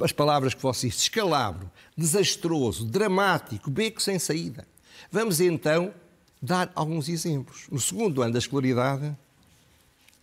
as 0.00 0.12
palavras 0.12 0.54
que 0.54 0.62
vocês, 0.62 0.96
descalabro, 0.96 1.70
desastroso, 1.96 2.84
dramático, 2.84 3.70
beco 3.70 4.00
sem 4.02 4.18
saída. 4.18 4.66
Vamos 5.10 5.40
então 5.40 5.92
dar 6.40 6.70
alguns 6.74 7.08
exemplos. 7.08 7.66
No 7.70 7.80
segundo 7.80 8.22
ano 8.22 8.32
da 8.32 8.38
escolaridade, 8.38 9.14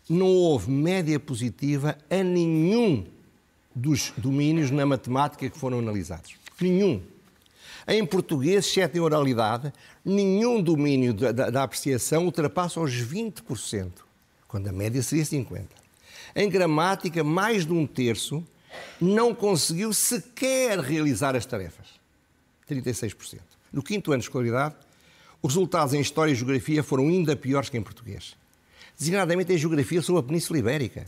não 0.10 0.28
houve 0.28 0.70
média 0.70 1.20
positiva 1.20 1.98
a 2.10 2.24
nenhum 2.24 3.06
dos 3.76 4.14
domínios 4.18 4.70
na 4.72 4.86
matemática 4.86 5.50
que 5.50 5.58
foram 5.58 5.80
analisados. 5.80 6.36
Nenhum. 6.60 7.02
Em 7.88 8.06
português, 8.06 8.66
exceto 8.66 8.98
em 8.98 9.02
oralidade, 9.02 9.74
nenhum 10.06 10.62
domínio 10.62 11.14
da, 11.14 11.32
da, 11.32 11.50
da 11.50 11.64
apreciação 11.64 12.26
ultrapassa 12.26 12.80
os 12.80 12.94
20%, 12.94 13.92
quando 14.48 14.68
a 14.68 14.72
média 14.72 15.02
seria 15.02 15.26
50%. 15.26 15.66
Em 16.36 16.50
gramática, 16.50 17.24
mais 17.24 17.66
de 17.66 17.74
um 17.74 17.86
terço 17.86 18.44
não 19.00 19.34
conseguiu 19.34 19.94
sequer 19.94 20.80
realizar 20.80 21.36
as 21.36 21.46
tarefas. 21.46 21.88
36%. 22.70 23.40
No 23.72 23.84
quinto 23.84 24.12
ano 24.12 24.20
de 24.20 24.26
escolaridade, 24.26 24.76
os 25.42 25.54
resultados 25.54 25.94
em 25.94 26.00
História 26.00 26.32
e 26.32 26.36
Geografia 26.36 26.84
foram 26.84 27.08
ainda 27.08 27.36
piores 27.36 27.70
que 27.70 27.78
em 27.78 27.82
português. 27.82 28.36
Designadamente 28.98 29.52
em 29.52 29.58
Geografia 29.58 30.02
sobre 30.02 30.22
a 30.22 30.24
Península 30.24 30.60
Ibérica. 30.60 31.06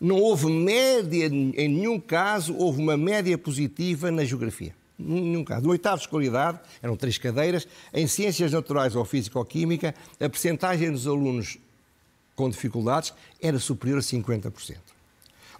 Não 0.00 0.16
houve 0.16 0.46
média, 0.46 1.26
em 1.26 1.68
nenhum 1.68 2.00
caso, 2.00 2.54
houve 2.56 2.80
uma 2.80 2.96
média 2.96 3.36
positiva 3.38 4.10
na 4.10 4.24
Geografia. 4.24 4.74
Em 4.98 5.20
nenhum 5.22 5.44
caso. 5.44 5.64
No 5.64 5.70
oitavo 5.70 5.96
de 5.96 6.04
escolaridade, 6.04 6.58
eram 6.82 6.96
três 6.96 7.16
cadeiras, 7.16 7.66
em 7.92 8.06
Ciências 8.06 8.52
Naturais 8.52 8.94
ou 8.94 9.04
Física 9.04 9.38
ou 9.38 9.44
Química, 9.44 9.94
a 10.18 10.28
percentagem 10.28 10.90
dos 10.90 11.06
alunos 11.06 11.58
com 12.34 12.48
dificuldades 12.48 13.12
era 13.40 13.58
superior 13.58 13.98
a 13.98 14.02
50%. 14.02 14.76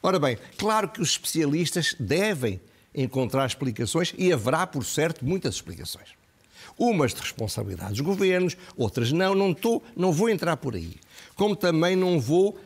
Ora 0.02 0.18
bem, 0.18 0.38
claro 0.56 0.88
que 0.88 1.02
os 1.02 1.10
especialistas 1.10 1.94
devem 1.98 2.60
encontrar 2.94 3.46
explicações 3.46 4.14
e 4.16 4.32
haverá, 4.32 4.66
por 4.66 4.84
certo, 4.84 5.24
muitas 5.24 5.56
explicações. 5.56 6.08
Umas 6.78 7.12
de 7.12 7.20
responsabilidade 7.20 7.92
dos 7.92 8.00
governos, 8.00 8.56
outras 8.76 9.12
não, 9.12 9.34
não, 9.34 9.52
tô, 9.52 9.82
não 9.94 10.12
vou 10.12 10.30
entrar 10.30 10.56
por 10.56 10.74
aí. 10.74 10.96
Como 11.34 11.54
também 11.54 11.94
não 11.94 12.18
vou 12.18 12.58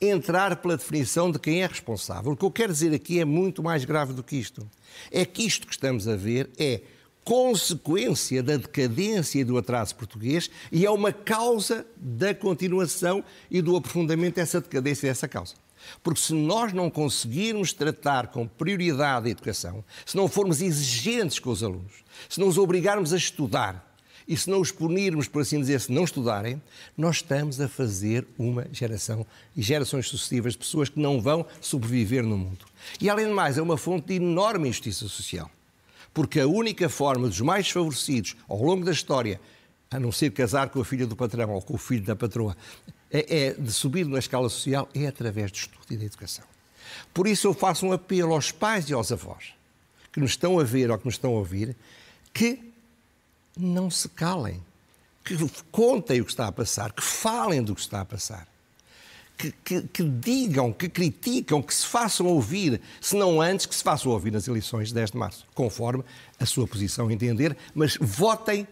entrar 0.00 0.56
pela 0.56 0.76
definição 0.76 1.30
de 1.30 1.38
quem 1.38 1.62
é 1.62 1.66
responsável. 1.66 2.32
O 2.32 2.36
que 2.36 2.44
eu 2.44 2.50
quero 2.50 2.72
dizer 2.72 2.94
aqui 2.94 3.20
é 3.20 3.24
muito 3.24 3.62
mais 3.62 3.84
grave 3.84 4.12
do 4.12 4.22
que 4.22 4.36
isto. 4.36 4.66
É 5.10 5.24
que 5.24 5.42
isto 5.42 5.66
que 5.66 5.72
estamos 5.72 6.08
a 6.08 6.16
ver 6.16 6.48
é 6.58 6.80
consequência 7.28 8.42
da 8.42 8.56
decadência 8.56 9.40
e 9.40 9.44
do 9.44 9.58
atraso 9.58 9.94
português 9.94 10.50
e 10.72 10.86
é 10.86 10.90
uma 10.90 11.12
causa 11.12 11.86
da 11.94 12.34
continuação 12.34 13.22
e 13.50 13.60
do 13.60 13.76
aprofundamento 13.76 14.36
dessa 14.36 14.62
decadência 14.62 15.06
e 15.06 15.10
dessa 15.10 15.28
causa. 15.28 15.54
Porque 16.02 16.22
se 16.22 16.32
nós 16.32 16.72
não 16.72 16.88
conseguirmos 16.88 17.74
tratar 17.74 18.28
com 18.28 18.48
prioridade 18.48 19.28
a 19.28 19.30
educação, 19.30 19.84
se 20.06 20.16
não 20.16 20.26
formos 20.26 20.62
exigentes 20.62 21.38
com 21.38 21.50
os 21.50 21.62
alunos, 21.62 21.92
se 22.30 22.40
não 22.40 22.48
os 22.48 22.56
obrigarmos 22.56 23.12
a 23.12 23.18
estudar 23.18 23.94
e 24.26 24.34
se 24.34 24.48
não 24.48 24.62
os 24.62 24.70
punirmos, 24.70 25.28
por 25.28 25.42
assim 25.42 25.60
dizer, 25.60 25.82
se 25.82 25.92
não 25.92 26.04
estudarem, 26.04 26.62
nós 26.96 27.16
estamos 27.16 27.60
a 27.60 27.68
fazer 27.68 28.26
uma 28.38 28.66
geração 28.72 29.26
e 29.54 29.60
gerações 29.60 30.08
sucessivas 30.08 30.54
de 30.54 30.60
pessoas 30.60 30.88
que 30.88 30.98
não 30.98 31.20
vão 31.20 31.44
sobreviver 31.60 32.22
no 32.22 32.38
mundo. 32.38 32.64
E, 32.98 33.10
além 33.10 33.26
de 33.26 33.34
mais, 33.34 33.58
é 33.58 33.62
uma 33.62 33.76
fonte 33.76 34.06
de 34.06 34.14
enorme 34.14 34.70
injustiça 34.70 35.06
social. 35.08 35.50
Porque 36.12 36.40
a 36.40 36.46
única 36.46 36.88
forma 36.88 37.28
dos 37.28 37.40
mais 37.40 37.64
desfavorecidos, 37.66 38.36
ao 38.48 38.62
longo 38.62 38.84
da 38.84 38.92
história, 38.92 39.40
a 39.90 39.98
não 39.98 40.12
ser 40.12 40.30
casar 40.32 40.68
com 40.68 40.80
a 40.80 40.84
filha 40.84 41.06
do 41.06 41.16
patrão 41.16 41.50
ou 41.50 41.62
com 41.62 41.74
o 41.74 41.78
filho 41.78 42.04
da 42.04 42.16
patroa, 42.16 42.56
é, 43.10 43.46
é, 43.46 43.52
de 43.54 43.72
subir 43.72 44.06
na 44.06 44.18
escala 44.18 44.48
social 44.48 44.88
é 44.94 45.06
através 45.06 45.50
do 45.50 45.56
estudo 45.56 45.86
e 45.90 45.96
da 45.96 46.04
educação. 46.04 46.44
Por 47.14 47.26
isso 47.26 47.46
eu 47.46 47.54
faço 47.54 47.86
um 47.86 47.92
apelo 47.92 48.32
aos 48.32 48.50
pais 48.50 48.88
e 48.90 48.92
aos 48.92 49.10
avós 49.12 49.54
que 50.12 50.20
nos 50.20 50.32
estão 50.32 50.58
a 50.58 50.64
ver 50.64 50.90
ou 50.90 50.98
que 50.98 51.04
nos 51.06 51.14
estão 51.14 51.34
a 51.34 51.38
ouvir 51.38 51.76
que 52.32 52.72
não 53.56 53.90
se 53.90 54.08
calem, 54.08 54.62
que 55.24 55.36
contem 55.70 56.20
o 56.20 56.24
que 56.24 56.30
está 56.30 56.46
a 56.46 56.52
passar, 56.52 56.92
que 56.92 57.02
falem 57.02 57.62
do 57.62 57.74
que 57.74 57.80
está 57.80 58.00
a 58.00 58.04
passar. 58.04 58.46
Que, 59.38 59.52
que, 59.64 59.82
que, 59.82 60.02
digam, 60.02 60.72
que 60.72 60.88
criticam, 60.88 61.62
que 61.62 61.72
se 61.72 61.86
façam 61.86 62.26
ouvir, 62.26 62.80
se 63.00 63.14
não 63.14 63.40
antes, 63.40 63.66
que 63.66 63.74
se 63.74 63.84
façam 63.84 64.10
ouvir 64.10 64.32
nas 64.32 64.48
eleições 64.48 64.88
de 64.88 64.94
10 64.94 65.12
de 65.12 65.16
março, 65.16 65.46
conforme 65.54 66.02
a 66.40 66.44
sua 66.44 66.66
posição 66.66 67.08
entender, 67.08 67.56
mas 67.72 67.96
votem 68.00 68.66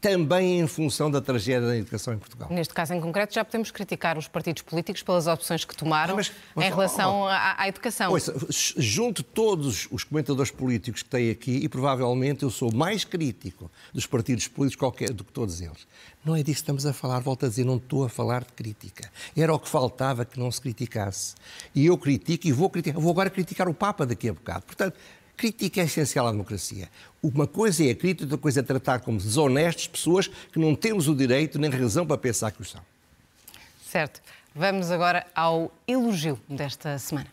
também 0.00 0.60
em 0.60 0.66
função 0.66 1.10
da 1.10 1.20
tragédia 1.20 1.68
da 1.68 1.76
educação 1.76 2.14
em 2.14 2.18
Portugal. 2.18 2.48
Neste 2.50 2.72
caso 2.72 2.94
em 2.94 3.00
concreto, 3.00 3.34
já 3.34 3.44
podemos 3.44 3.70
criticar 3.70 4.18
os 4.18 4.28
partidos 4.28 4.62
políticos 4.62 5.02
pelas 5.02 5.26
opções 5.26 5.64
que 5.64 5.74
tomaram 5.74 6.14
ah, 6.14 6.16
mas, 6.16 6.32
mas, 6.54 6.66
em 6.66 6.70
relação 6.70 7.20
oh, 7.20 7.24
oh, 7.24 7.28
à, 7.28 7.62
à, 7.62 7.68
educação. 7.68 8.12
Ouça, 8.12 8.34
junto 8.76 9.22
todos 9.22 9.88
os 9.90 10.04
comentadores 10.04 10.50
políticos 10.50 11.02
que 11.02 11.08
têm 11.08 11.30
aqui, 11.30 11.56
e 11.56 11.68
provavelmente 11.68 12.42
eu 12.42 12.50
sou 12.50 12.72
mais 12.72 13.04
crítico 13.04 13.70
dos 13.92 14.06
partidos 14.06 14.46
políticos 14.48 14.78
qualquer, 14.78 15.12
do 15.12 15.24
que 15.24 15.32
todos 15.32 15.60
eles. 15.60 15.86
Não 16.24 16.34
é 16.34 16.38
disso 16.38 16.56
que 16.56 16.62
estamos 16.62 16.84
a 16.84 16.92
falar, 16.92 17.20
volto 17.20 17.46
a 17.46 17.48
dizer, 17.48 17.64
não 17.64 17.76
estou 17.76 18.04
a 18.04 18.08
falar 18.08 18.42
de 18.42 18.52
crítica. 18.52 19.10
Era 19.36 19.54
o 19.54 19.60
que 19.60 19.68
faltava 19.68 20.24
que 20.24 20.38
não 20.40 20.50
se 20.50 20.60
criticasse. 20.60 21.36
E 21.74 21.86
eu 21.86 21.96
critico 21.96 22.48
e 22.48 22.52
vou 22.52 22.68
criticar, 22.68 23.00
vou 23.00 23.12
agora 23.12 23.30
criticar 23.30 23.68
o 23.68 23.74
Papa 23.74 24.04
daqui 24.04 24.28
a 24.28 24.32
bocado. 24.32 24.66
Portanto, 24.66 24.98
Crítica 25.36 25.82
é 25.82 25.84
essencial 25.84 26.26
à 26.26 26.30
democracia. 26.30 26.88
Uma 27.22 27.46
coisa 27.46 27.84
é 27.84 27.90
a 27.90 27.94
crítica, 27.94 28.24
outra 28.24 28.38
coisa 28.38 28.60
é 28.60 28.62
tratar 28.62 29.00
como 29.00 29.18
desonestos 29.18 29.86
pessoas 29.86 30.28
que 30.28 30.58
não 30.58 30.74
temos 30.74 31.08
o 31.08 31.14
direito 31.14 31.58
nem 31.58 31.70
razão 31.70 32.06
para 32.06 32.16
pensar 32.16 32.50
que 32.50 32.62
o 32.62 32.64
são. 32.64 32.80
Certo. 33.84 34.22
Vamos 34.54 34.90
agora 34.90 35.26
ao 35.34 35.70
elogio 35.86 36.40
desta 36.48 36.98
semana. 36.98 37.26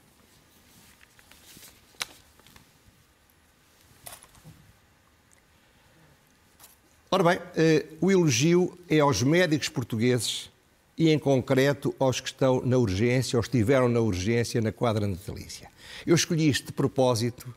Ora 7.10 7.24
bem, 7.24 7.39
eh, 7.55 7.86
o 8.01 8.12
elogio 8.12 8.77
é 8.89 9.00
aos 9.00 9.22
médicos 9.24 9.69
portugueses 9.69 10.50
e, 10.98 11.10
em 11.10 11.19
concreto, 11.19 11.95
aos 12.00 12.19
que 12.19 12.27
estão 12.27 12.62
na 12.65 12.75
urgência 12.77 13.38
ou 13.38 13.41
estiveram 13.41 13.88
na 13.88 14.00
urgência 14.00 14.60
na 14.60 14.72
quadra 14.72 15.07
natalícia. 15.07 15.69
Eu 16.05 16.15
escolhi 16.15 16.50
este 16.50 16.65
de 16.65 16.72
propósito 16.74 17.53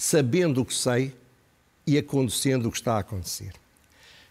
sabendo 0.00 0.62
o 0.62 0.64
que 0.64 0.72
sei 0.72 1.14
e 1.86 1.98
acontecendo 1.98 2.66
o 2.66 2.70
que 2.70 2.78
está 2.78 2.94
a 2.94 3.00
acontecer. 3.00 3.52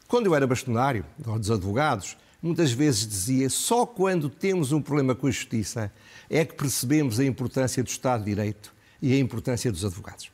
Quando 0.07 0.25
eu 0.25 0.33
era 0.33 0.47
bastonário 0.47 1.05
dos 1.15 1.51
advogados, 1.51 2.17
muitas 2.41 2.71
vezes 2.71 3.07
dizia: 3.07 3.47
só 3.51 3.85
quando 3.85 4.31
temos 4.31 4.71
um 4.71 4.81
problema 4.81 5.13
com 5.13 5.27
a 5.27 5.31
justiça 5.31 5.93
é 6.27 6.43
que 6.43 6.55
percebemos 6.55 7.19
a 7.19 7.25
importância 7.25 7.83
do 7.83 7.87
Estado 7.87 8.23
de 8.23 8.31
Direito 8.31 8.73
e 8.99 9.13
a 9.13 9.19
importância 9.19 9.71
dos 9.71 9.85
advogados. 9.85 10.31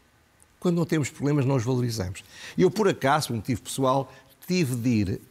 Quando 0.57 0.77
não 0.77 0.85
temos 0.85 1.09
problemas, 1.09 1.45
não 1.45 1.57
os 1.57 1.65
valorizamos. 1.65 2.23
Eu, 2.57 2.71
por 2.71 2.87
acaso, 2.87 3.27
por 3.27 3.35
motivo 3.35 3.61
pessoal, 3.61 4.11
tive 4.47 4.75
de 4.75 4.89
ir 4.89 5.21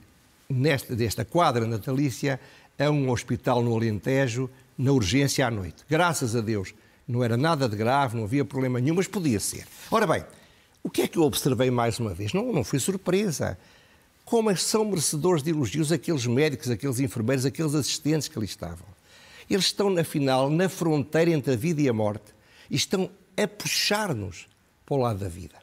nesta, 0.50 0.94
desta 0.94 1.25
quadra 1.25 1.66
natalícia 1.66 2.38
a 2.78 2.90
um 2.90 3.11
hospital 3.11 3.62
no 3.62 3.75
Alentejo, 3.75 4.50
na 4.76 4.92
urgência 4.92 5.46
à 5.46 5.50
noite. 5.50 5.82
Graças 5.88 6.37
a 6.37 6.42
Deus, 6.42 6.75
não 7.06 7.23
era 7.23 7.37
nada 7.37 7.68
de 7.68 7.76
grave, 7.76 8.16
não 8.16 8.25
havia 8.25 8.44
problema 8.44 8.80
nenhum, 8.80 8.94
mas 8.94 9.06
podia 9.06 9.38
ser. 9.38 9.66
Ora 9.90 10.06
bem, 10.06 10.25
o 10.82 10.90
que 10.90 11.02
é 11.02 11.08
que 11.08 11.18
eu 11.18 11.23
observei 11.23 11.70
mais 11.70 11.99
uma 11.99 12.14
vez? 12.14 12.32
Não, 12.32 12.52
não 12.52 12.64
foi 12.64 12.78
surpresa. 12.78 13.58
Como 14.25 14.50
é 14.50 14.56
são 14.56 14.84
merecedores 14.84 15.42
de 15.42 15.50
elogios 15.50 15.92
aqueles 15.92 16.26
médicos, 16.26 16.70
aqueles 16.70 16.99
enfermeiros, 16.99 17.44
aqueles 17.44 17.75
assistentes 17.75 18.28
que 18.28 18.38
ali 18.38 18.46
estavam. 18.46 18.87
Eles 19.49 19.66
estão, 19.66 19.96
afinal, 19.99 20.49
na 20.49 20.68
fronteira 20.68 21.30
entre 21.30 21.52
a 21.52 21.56
vida 21.56 21.82
e 21.82 21.88
a 21.88 21.92
morte 21.92 22.32
e 22.70 22.76
estão 22.76 23.11
a 23.37 23.46
puxar-nos 23.46 24.49
para 24.87 24.94
o 24.94 24.99
lado 24.99 25.18
da 25.18 25.28
vida. 25.28 25.56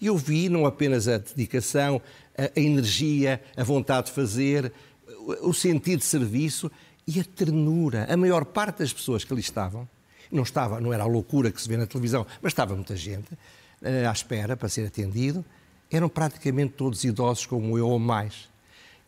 Eu 0.00 0.16
vi 0.16 0.48
não 0.48 0.66
apenas 0.66 1.08
a 1.08 1.18
dedicação, 1.18 2.00
a, 2.36 2.44
a 2.56 2.60
energia, 2.60 3.42
a 3.56 3.64
vontade 3.64 4.08
de 4.08 4.12
fazer, 4.12 4.72
o, 5.18 5.50
o 5.50 5.54
sentido 5.54 5.98
de 5.98 6.04
serviço 6.04 6.70
e 7.06 7.18
a 7.18 7.24
ternura. 7.24 8.06
A 8.08 8.16
maior 8.16 8.44
parte 8.44 8.78
das 8.78 8.92
pessoas 8.92 9.24
que 9.24 9.32
ali 9.32 9.40
estavam, 9.40 9.88
não 10.34 10.42
estava, 10.42 10.80
não 10.80 10.92
era 10.92 11.04
a 11.04 11.06
loucura 11.06 11.50
que 11.50 11.60
se 11.60 11.68
vê 11.68 11.76
na 11.76 11.86
televisão, 11.86 12.26
mas 12.42 12.52
estava 12.52 12.74
muita 12.74 12.96
gente 12.96 13.32
uh, 13.32 14.08
à 14.08 14.12
espera 14.12 14.56
para 14.56 14.68
ser 14.68 14.86
atendido, 14.86 15.44
eram 15.90 16.08
praticamente 16.08 16.74
todos 16.74 17.04
idosos 17.04 17.46
como 17.46 17.78
eu 17.78 17.88
ou 17.88 17.98
mais. 17.98 18.48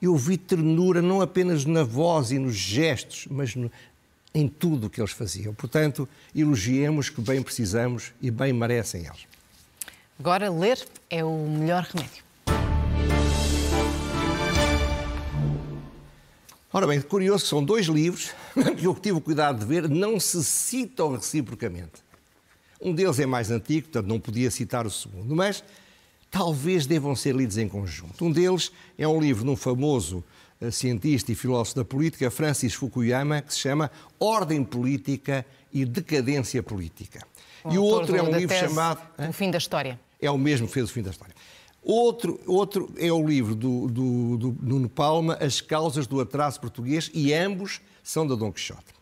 Eu 0.01 0.15
vi 0.17 0.37
ternura 0.37 1.01
não 1.01 1.21
apenas 1.21 1.65
na 1.65 1.83
voz 1.83 2.31
e 2.31 2.39
nos 2.39 2.55
gestos, 2.55 3.27
mas 3.31 3.55
no, 3.55 3.71
em 4.35 4.47
tudo 4.47 4.87
o 4.87 4.91
que 4.91 5.01
eles 5.01 5.13
faziam. 5.13 5.55
Portanto, 5.55 6.09
elogiemos 6.35 7.09
que 7.09 7.21
bem 7.21 7.43
precisamos 7.43 8.13
e 8.21 8.31
bem 8.31 8.53
merecem 8.53 9.07
eles. 9.07 9.27
Agora, 10.19 10.51
ler 10.51 10.87
é 11.11 11.25
o 11.25 11.49
melhor 11.49 11.83
remédio. 11.85 12.25
Ora 16.73 16.87
bem, 16.87 17.01
curioso 17.01 17.47
são 17.47 17.65
dois 17.65 17.87
livros 17.87 18.33
que 18.77 18.85
eu 18.87 18.95
tive 18.95 19.19
o 19.19 19.21
cuidado 19.21 19.59
de 19.59 19.67
ver, 19.67 19.89
não 19.89 20.19
se 20.19 20.43
citam 20.45 21.13
reciprocamente. 21.13 22.05
Um 22.81 22.95
deles 22.95 23.19
é 23.19 23.27
mais 23.27 23.51
antigo, 23.51 23.89
portanto 23.89 24.07
não 24.07 24.21
podia 24.21 24.51
citar 24.51 24.87
o 24.87 24.91
segundo, 24.91 25.35
mas 25.35 25.65
talvez 26.31 26.87
devam 26.87 27.17
ser 27.17 27.35
lidos 27.35 27.57
em 27.59 27.69
conjunto. 27.69 28.25
Um 28.25 28.31
deles 28.31 28.71
é 28.99 29.07
um 29.09 29.21
livro 29.21 29.45
de 29.45 29.51
um 29.51 29.57
famoso 29.57 30.25
uh, 30.61 30.71
cientista 30.71 31.33
e 31.33 31.35
filósofo 31.35 31.77
da 31.77 31.85
política, 31.85 32.31
Francis 32.31 32.75
Fukuyama, 32.75 33.43
que 33.43 33.55
se 33.55 33.61
chama 33.61 33.91
Ordem 34.19 34.63
Política 34.63 35.45
e 35.73 35.85
Decadência 35.85 36.63
Política. 36.63 37.27
O 37.65 37.73
e 37.73 37.79
o 37.79 37.83
outro 37.83 38.17
é 38.17 38.23
um 38.23 38.37
livro 38.37 38.55
chamado. 38.55 39.01
O 39.29 39.33
fim 39.33 39.51
da 39.51 39.59
história. 39.59 39.99
É 40.21 40.31
o 40.31 40.39
mesmo 40.39 40.67
que 40.67 40.75
fez 40.75 40.89
o 40.89 40.93
fim 40.93 41.03
da 41.03 41.11
história. 41.11 41.35
Outro, 41.83 42.41
outro 42.47 42.93
é 42.99 43.13
o 43.13 43.25
livro 43.25 43.55
do, 43.55 43.87
do, 43.87 44.37
do 44.37 44.57
Nuno 44.61 44.89
Palma, 44.89 45.39
As 45.41 45.61
Causas 45.61 46.07
do 46.07 46.21
Atraso 46.21 46.61
Português, 46.61 47.11
e 47.15 47.33
ambos 47.33 47.81
são 48.07 48.25
da 48.25 48.37
Dom 48.37 48.53
Quixote. 48.53 48.95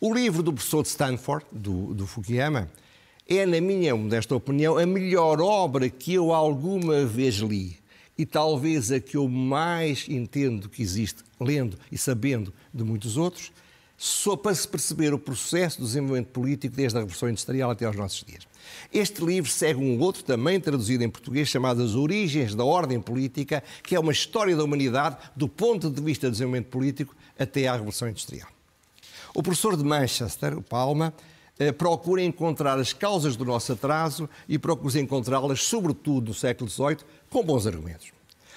O 0.00 0.14
livro 0.14 0.40
do 0.40 0.52
professor 0.52 0.82
de 0.82 0.88
Stanford, 0.88 1.44
do, 1.50 1.92
do 1.92 2.06
Fukuyama, 2.06 2.70
é, 3.28 3.44
na 3.44 3.60
minha 3.60 3.96
modesta 3.96 4.36
opinião, 4.36 4.78
a 4.78 4.86
melhor 4.86 5.40
obra 5.40 5.90
que 5.90 6.14
eu 6.14 6.32
alguma 6.32 7.04
vez 7.04 7.34
li. 7.36 7.76
E 8.16 8.24
talvez 8.24 8.92
a 8.92 9.00
que 9.00 9.16
eu 9.16 9.28
mais 9.28 10.06
entendo 10.08 10.68
que 10.68 10.80
existe, 10.80 11.24
lendo 11.40 11.76
e 11.90 11.98
sabendo 11.98 12.52
de 12.72 12.84
muitos 12.84 13.16
outros, 13.16 13.50
só 13.96 14.36
para 14.36 14.54
se 14.54 14.68
perceber 14.68 15.12
o 15.12 15.18
processo 15.18 15.80
do 15.80 15.86
desenvolvimento 15.86 16.28
político 16.28 16.76
desde 16.76 16.98
a 16.98 17.00
Revolução 17.00 17.28
Industrial 17.28 17.70
até 17.70 17.84
aos 17.84 17.96
nossos 17.96 18.22
dias. 18.22 18.46
Este 18.92 19.24
livro 19.24 19.50
segue 19.50 19.80
um 19.80 19.98
outro, 19.98 20.22
também 20.22 20.60
traduzido 20.60 21.02
em 21.02 21.10
português, 21.10 21.48
chamado 21.48 21.82
As 21.82 21.94
Origens 21.94 22.54
da 22.54 22.64
Ordem 22.64 23.00
Política, 23.00 23.62
que 23.82 23.96
é 23.96 24.00
uma 24.00 24.12
história 24.12 24.54
da 24.54 24.62
humanidade 24.62 25.16
do 25.34 25.48
ponto 25.48 25.90
de 25.90 26.00
vista 26.00 26.28
do 26.28 26.32
desenvolvimento 26.32 26.68
político 26.68 27.16
até 27.38 27.66
à 27.66 27.72
Revolução 27.72 28.08
Industrial. 28.08 28.48
O 29.34 29.42
professor 29.42 29.76
de 29.76 29.84
Manchester, 29.84 30.56
o 30.56 30.62
Palma, 30.62 31.12
eh, 31.58 31.72
procura 31.72 32.22
encontrar 32.22 32.78
as 32.78 32.92
causas 32.92 33.36
do 33.36 33.44
nosso 33.44 33.72
atraso 33.72 34.28
e 34.48 34.58
procura 34.58 34.98
encontrá-las, 34.98 35.62
sobretudo 35.62 36.28
no 36.28 36.34
século 36.34 36.70
XVIII, 36.70 36.98
com 37.30 37.44
bons 37.44 37.66
argumentos. 37.66 38.12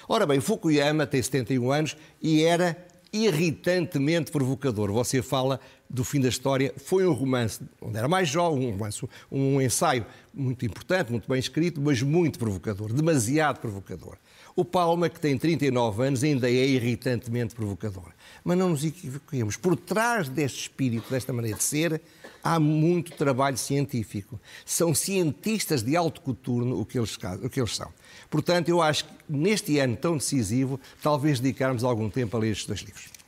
Ora 0.08 0.26
bem, 0.26 0.40
Fukuyama 0.40 1.06
tem 1.06 1.22
71 1.22 1.70
anos 1.70 1.96
e 2.20 2.42
era 2.42 2.76
irritantemente 3.12 4.30
provocador. 4.30 4.90
Você 4.92 5.22
fala 5.22 5.60
do 5.90 6.04
fim 6.04 6.20
da 6.20 6.28
história, 6.28 6.72
foi 6.76 7.04
um 7.04 7.12
romance, 7.12 7.60
onde 7.80 7.98
era 7.98 8.06
mais 8.06 8.28
jovem, 8.28 8.68
um 8.68 8.70
romance, 8.70 9.04
um 9.30 9.60
ensaio 9.60 10.06
muito 10.32 10.64
importante, 10.64 11.10
muito 11.10 11.28
bem 11.28 11.40
escrito, 11.40 11.80
mas 11.80 12.00
muito 12.00 12.38
provocador, 12.38 12.92
demasiado 12.92 13.58
provocador. 13.58 14.16
O 14.54 14.64
Palma, 14.64 15.08
que 15.08 15.18
tem 15.18 15.36
39 15.36 16.06
anos, 16.06 16.22
ainda 16.22 16.48
é 16.48 16.66
irritantemente 16.66 17.54
provocador. 17.54 18.12
Mas 18.44 18.56
não 18.56 18.70
nos 18.70 18.84
equivoquemos, 18.84 19.56
por 19.56 19.76
trás 19.76 20.28
deste 20.28 20.62
espírito, 20.62 21.10
desta 21.10 21.32
maneira 21.32 21.56
de 21.56 21.64
ser, 21.64 22.00
há 22.42 22.60
muito 22.60 23.12
trabalho 23.12 23.56
científico. 23.56 24.40
São 24.64 24.94
cientistas 24.94 25.82
de 25.82 25.96
alto 25.96 26.20
coturno 26.20 26.80
o 26.80 26.86
que 26.86 26.98
eles, 26.98 27.18
o 27.42 27.50
que 27.50 27.60
eles 27.60 27.74
são. 27.74 27.92
Portanto, 28.30 28.68
eu 28.68 28.80
acho 28.80 29.04
que 29.04 29.10
neste 29.28 29.78
ano 29.78 29.96
tão 29.96 30.16
decisivo, 30.16 30.80
talvez 31.02 31.40
dedicarmos 31.40 31.82
algum 31.82 32.08
tempo 32.08 32.36
a 32.36 32.40
ler 32.40 32.52
estes 32.52 32.66
dois 32.66 32.80
livros. 32.80 33.19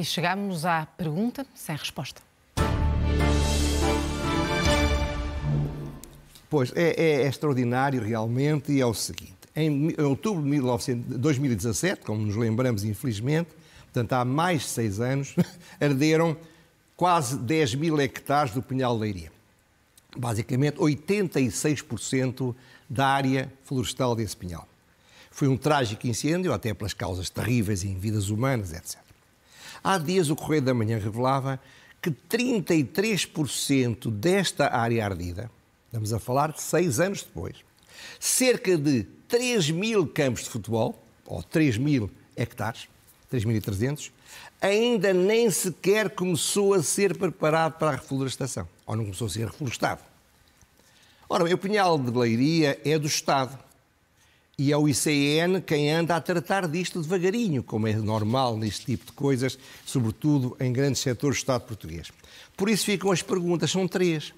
E 0.00 0.04
chegamos 0.04 0.64
à 0.64 0.86
pergunta 0.86 1.46
sem 1.54 1.76
resposta. 1.76 2.22
Pois, 6.48 6.72
é, 6.74 6.94
é- 6.98 7.22
é 7.24 7.26
extraordinário 7.26 8.02
realmente 8.02 8.72
e 8.72 8.80
é 8.80 8.86
o 8.86 8.94
seguinte. 8.94 9.34
Em, 9.54 9.90
em 9.90 10.00
outubro 10.02 10.42
de 10.42 10.48
1900 10.48 11.18
2017, 11.18 12.00
como 12.00 12.22
nos 12.24 12.34
lembramos 12.34 12.82
infelizmente, 12.82 13.50
portanto 13.92 14.14
há 14.14 14.24
mais 14.24 14.62
de 14.62 14.68
seis 14.68 15.00
anos, 15.00 15.36
arderam 15.78 16.34
quase 16.96 17.36
10 17.36 17.74
mil 17.74 18.00
hectares 18.00 18.54
do 18.54 18.62
Pinhal 18.62 18.94
de 18.94 19.00
Leiria. 19.02 19.32
Basicamente 20.16 20.78
86% 20.78 22.54
da 22.88 23.06
área 23.06 23.52
florestal 23.64 24.16
desse 24.16 24.34
pinhal. 24.34 24.66
Foi 25.30 25.46
um 25.46 25.58
trágico 25.58 26.06
incêndio, 26.06 26.54
até 26.54 26.72
pelas 26.72 26.94
causas 26.94 27.28
terríveis 27.28 27.84
em 27.84 27.98
vidas 27.98 28.30
humanas, 28.30 28.72
etc. 28.72 29.09
Há 29.82 29.98
dias 29.98 30.30
o 30.30 30.36
Correio 30.36 30.62
da 30.62 30.74
Manhã 30.74 30.98
revelava 30.98 31.60
que 32.02 32.10
33% 32.10 34.10
desta 34.10 34.74
área 34.74 35.04
ardida, 35.04 35.50
estamos 35.86 36.12
a 36.12 36.18
falar 36.18 36.52
de 36.52 36.60
seis 36.60 37.00
anos 37.00 37.22
depois, 37.22 37.56
cerca 38.18 38.76
de 38.76 39.04
3 39.28 39.70
mil 39.70 40.06
campos 40.06 40.44
de 40.44 40.50
futebol, 40.50 41.02
ou 41.26 41.42
3 41.42 41.78
mil 41.78 42.10
hectares, 42.36 42.88
3.300, 43.32 44.10
ainda 44.60 45.12
nem 45.12 45.50
sequer 45.50 46.10
começou 46.10 46.74
a 46.74 46.82
ser 46.82 47.16
preparado 47.16 47.78
para 47.78 47.90
a 47.90 47.96
reflorestação, 47.96 48.68
ou 48.86 48.96
não 48.96 49.04
começou 49.04 49.26
a 49.26 49.30
ser 49.30 49.46
reflorestado. 49.46 50.02
Ora 51.28 51.44
bem, 51.44 51.54
o 51.54 51.58
Pinhal 51.58 51.96
de 51.96 52.10
Leiria 52.10 52.80
é 52.84 52.98
do 52.98 53.06
Estado. 53.06 53.56
E 54.62 54.72
é 54.72 54.76
o 54.76 54.86
ICN 54.86 55.62
quem 55.62 55.90
anda 55.90 56.14
a 56.14 56.20
tratar 56.20 56.68
disto 56.68 57.00
devagarinho, 57.00 57.62
como 57.62 57.88
é 57.88 57.94
normal 57.94 58.58
neste 58.58 58.84
tipo 58.84 59.06
de 59.06 59.12
coisas, 59.12 59.58
sobretudo 59.86 60.54
em 60.60 60.70
grandes 60.70 61.00
setores 61.00 61.38
do 61.38 61.40
Estado 61.40 61.62
português. 61.62 62.12
Por 62.58 62.68
isso 62.68 62.84
ficam 62.84 63.10
as 63.10 63.22
perguntas, 63.22 63.70
são 63.70 63.88
três. 63.88 64.34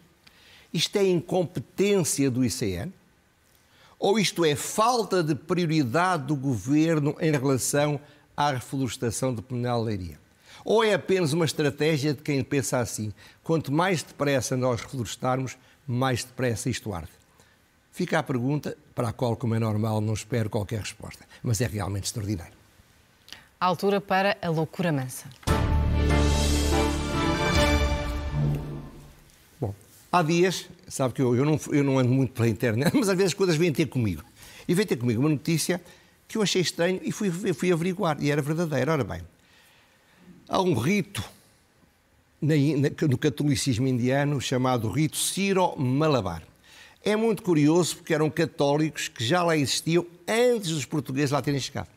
Isto 0.72 0.94
é 0.98 1.08
incompetência 1.08 2.30
do 2.30 2.44
ICN? 2.44 2.92
Ou 3.98 4.16
isto 4.16 4.44
é 4.44 4.54
falta 4.54 5.24
de 5.24 5.34
prioridade 5.34 6.28
do 6.28 6.36
governo 6.36 7.16
em 7.20 7.32
relação 7.32 7.98
à 8.36 8.52
reflorestação 8.52 9.34
de 9.34 9.42
Pinhal 9.42 9.80
de 9.80 9.86
Leiria? 9.86 10.20
Ou 10.64 10.84
é 10.84 10.94
apenas 10.94 11.32
uma 11.32 11.46
estratégia 11.46 12.14
de 12.14 12.22
quem 12.22 12.44
pensa 12.44 12.78
assim: 12.78 13.12
quanto 13.42 13.72
mais 13.72 14.04
depressa 14.04 14.56
nós 14.56 14.82
reflorestarmos, 14.82 15.56
mais 15.84 16.22
depressa 16.22 16.70
isto 16.70 16.94
arde? 16.94 17.21
Fica 17.92 18.18
a 18.18 18.22
pergunta, 18.22 18.74
para 18.94 19.10
a 19.10 19.12
qual, 19.12 19.36
como 19.36 19.54
é 19.54 19.58
normal, 19.58 20.00
não 20.00 20.14
espero 20.14 20.48
qualquer 20.48 20.80
resposta, 20.80 21.26
mas 21.42 21.60
é 21.60 21.66
realmente 21.66 22.04
extraordinário. 22.04 22.54
A 23.60 23.66
altura 23.66 24.00
para 24.00 24.38
a 24.40 24.48
loucura 24.48 24.90
mansa. 24.90 25.26
Bom, 29.60 29.74
há 30.10 30.22
dias, 30.22 30.70
sabe 30.88 31.12
que 31.12 31.20
eu, 31.20 31.36
eu, 31.36 31.44
não, 31.44 31.60
eu 31.70 31.84
não 31.84 31.98
ando 31.98 32.10
muito 32.10 32.32
pela 32.32 32.48
internet, 32.48 32.90
mas 32.96 33.10
às 33.10 33.14
vezes 33.14 33.32
as 33.32 33.34
coisas 33.34 33.56
vêm 33.56 33.70
ter 33.70 33.86
comigo. 33.86 34.24
E 34.66 34.74
vem 34.74 34.86
ter 34.86 34.96
comigo 34.96 35.20
uma 35.20 35.28
notícia 35.28 35.78
que 36.26 36.38
eu 36.38 36.42
achei 36.42 36.62
estranho 36.62 36.98
e 37.04 37.12
fui, 37.12 37.30
fui 37.52 37.70
averiguar, 37.70 38.16
e 38.22 38.30
era 38.30 38.40
verdadeira. 38.40 38.92
Ora 38.92 39.04
bem, 39.04 39.20
há 40.48 40.62
um 40.62 40.72
rito 40.72 41.22
na, 42.40 42.54
na, 42.54 43.06
no 43.06 43.18
catolicismo 43.18 43.86
indiano 43.86 44.40
chamado 44.40 44.90
rito 44.90 45.18
Siro-Malabar. 45.18 46.42
É 47.04 47.16
muito 47.16 47.42
curioso 47.42 47.96
porque 47.96 48.14
eram 48.14 48.30
católicos 48.30 49.08
que 49.08 49.24
já 49.24 49.42
lá 49.42 49.56
existiam 49.56 50.06
antes 50.26 50.70
dos 50.70 50.84
portugueses 50.84 51.30
lá 51.30 51.42
terem 51.42 51.60
chegado. 51.60 51.88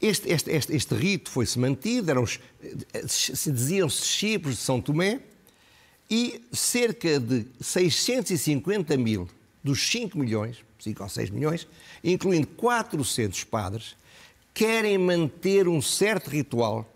Este, 0.00 0.30
este, 0.30 0.50
este, 0.50 0.74
este 0.74 0.94
rito 0.94 1.30
foi-se 1.30 1.58
mantido, 1.58 2.12
diziam-se 3.04 4.06
chipos 4.06 4.56
de 4.56 4.60
São 4.60 4.80
Tomé, 4.80 5.20
e 6.10 6.40
cerca 6.52 7.18
de 7.18 7.46
650 7.60 8.96
mil 8.96 9.28
dos 9.62 9.80
5 9.90 10.16
milhões, 10.16 10.58
5 10.78 11.02
ou 11.02 11.08
6 11.08 11.30
milhões, 11.30 11.66
incluindo 12.02 12.46
400 12.46 13.44
padres, 13.44 13.96
querem 14.54 14.96
manter 14.96 15.66
um 15.66 15.82
certo 15.82 16.30
ritual 16.30 16.90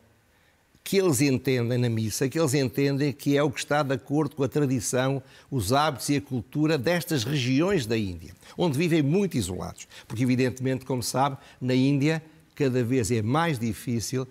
que 0.91 0.97
eles 0.97 1.21
entendem 1.21 1.79
na 1.79 1.89
missa, 1.89 2.29
que 2.29 2.37
eles 2.37 2.53
entendem 2.53 3.13
que 3.13 3.37
é 3.37 3.43
o 3.45 3.49
que 3.49 3.61
está 3.61 3.81
de 3.81 3.95
acordo 3.95 4.35
com 4.35 4.43
a 4.43 4.49
tradição, 4.49 5.23
os 5.49 5.73
hábitos 5.73 6.09
e 6.09 6.17
a 6.17 6.21
cultura 6.21 6.77
destas 6.77 7.23
regiões 7.23 7.87
da 7.87 7.97
Índia, 7.97 8.35
onde 8.59 8.77
vivem 8.77 9.01
muito 9.01 9.37
isolados. 9.37 9.87
Porque, 10.09 10.25
evidentemente, 10.25 10.85
como 10.85 11.01
sabe, 11.01 11.37
na 11.61 11.77
Índia 11.77 12.21
cada 12.57 12.83
vez 12.83 13.09
é 13.13 13.23
mais 13.23 13.57
difícil 13.57 14.27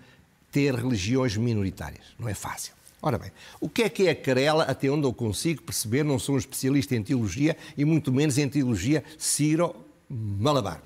ter 0.51 0.75
religiões 0.75 1.37
minoritárias. 1.37 2.03
Não 2.19 2.27
é 2.27 2.33
fácil. 2.33 2.73
Ora 3.01 3.17
bem, 3.17 3.31
o 3.61 3.69
que 3.69 3.83
é 3.83 3.89
que 3.89 4.07
é 4.07 4.11
a 4.11 4.15
carela, 4.15 4.65
até 4.65 4.89
onde 4.89 5.07
eu 5.07 5.13
consigo 5.13 5.61
perceber, 5.61 6.03
não 6.03 6.19
sou 6.19 6.35
um 6.35 6.39
especialista 6.39 6.93
em 6.93 7.01
teologia 7.01 7.55
e 7.77 7.85
muito 7.85 8.11
menos 8.11 8.37
em 8.37 8.49
teologia 8.49 9.01
Ciro-Malabar. 9.17 10.83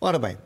Ora 0.00 0.18
bem, 0.18 0.38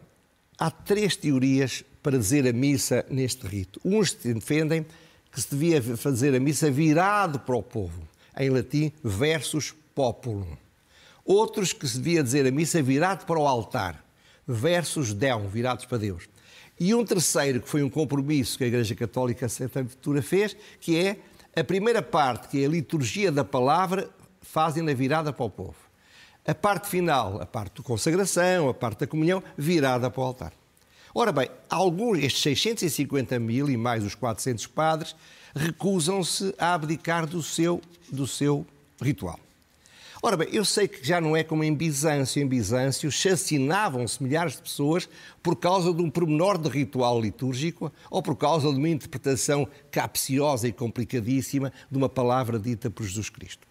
há 0.58 0.68
três 0.68 1.14
teorias 1.14 1.84
para 2.06 2.18
dizer 2.18 2.46
a 2.46 2.52
missa 2.52 3.04
neste 3.10 3.44
rito. 3.48 3.80
Uns 3.84 4.12
defendem 4.12 4.86
que 5.32 5.42
se 5.42 5.50
devia 5.50 5.82
fazer 5.82 6.36
a 6.36 6.38
missa 6.38 6.70
virado 6.70 7.40
para 7.40 7.56
o 7.56 7.62
povo, 7.64 8.00
em 8.38 8.48
latim, 8.48 8.92
versus 9.02 9.74
populum. 9.92 10.56
Outros 11.24 11.72
que 11.72 11.84
se 11.84 11.98
devia 11.98 12.22
dizer 12.22 12.46
a 12.46 12.52
missa 12.52 12.80
virado 12.80 13.26
para 13.26 13.40
o 13.40 13.44
altar, 13.44 14.06
versus 14.46 15.12
Deum, 15.12 15.48
virados 15.48 15.84
para 15.84 15.98
Deus. 15.98 16.28
E 16.78 16.94
um 16.94 17.04
terceiro, 17.04 17.60
que 17.60 17.68
foi 17.68 17.82
um 17.82 17.90
compromisso 17.90 18.56
que 18.56 18.62
a 18.62 18.68
Igreja 18.68 18.94
Católica 18.94 19.48
Santa 19.48 19.80
Aventura 19.80 20.22
fez, 20.22 20.56
que 20.78 20.96
é 20.96 21.16
a 21.56 21.64
primeira 21.64 22.02
parte, 22.02 22.46
que 22.46 22.62
é 22.62 22.66
a 22.66 22.70
liturgia 22.70 23.32
da 23.32 23.42
palavra, 23.42 24.08
fazem 24.40 24.80
na 24.80 24.94
virada 24.94 25.32
para 25.32 25.44
o 25.44 25.50
povo. 25.50 25.74
A 26.46 26.54
parte 26.54 26.86
final, 26.86 27.42
a 27.42 27.46
parte 27.46 27.78
da 27.78 27.82
consagração, 27.82 28.68
a 28.68 28.74
parte 28.74 29.00
da 29.00 29.08
comunhão, 29.08 29.42
virada 29.58 30.08
para 30.08 30.20
o 30.20 30.24
altar. 30.24 30.52
Ora 31.18 31.32
bem, 31.32 31.48
alguns, 31.70 32.18
estes 32.18 32.42
650 32.42 33.38
mil 33.38 33.70
e 33.70 33.76
mais 33.78 34.04
os 34.04 34.14
400 34.14 34.66
padres, 34.66 35.16
recusam-se 35.54 36.54
a 36.58 36.74
abdicar 36.74 37.26
do 37.26 37.42
seu, 37.42 37.80
do 38.12 38.26
seu 38.26 38.66
ritual. 39.00 39.40
Ora 40.22 40.36
bem, 40.36 40.48
eu 40.52 40.62
sei 40.62 40.86
que 40.86 41.02
já 41.02 41.18
não 41.18 41.34
é 41.34 41.42
como 41.42 41.64
em 41.64 41.74
Bizâncio. 41.74 42.42
Em 42.42 42.46
Bizâncio 42.46 43.10
chacinavam-se 43.10 44.22
milhares 44.22 44.56
de 44.56 44.62
pessoas 44.64 45.08
por 45.42 45.56
causa 45.56 45.90
de 45.94 46.02
um 46.02 46.10
pormenor 46.10 46.58
de 46.58 46.68
ritual 46.68 47.18
litúrgico 47.18 47.90
ou 48.10 48.22
por 48.22 48.36
causa 48.36 48.70
de 48.70 48.76
uma 48.76 48.88
interpretação 48.90 49.66
capciosa 49.90 50.68
e 50.68 50.72
complicadíssima 50.72 51.72
de 51.90 51.96
uma 51.96 52.10
palavra 52.10 52.58
dita 52.58 52.90
por 52.90 53.04
Jesus 53.04 53.30
Cristo. 53.30 53.66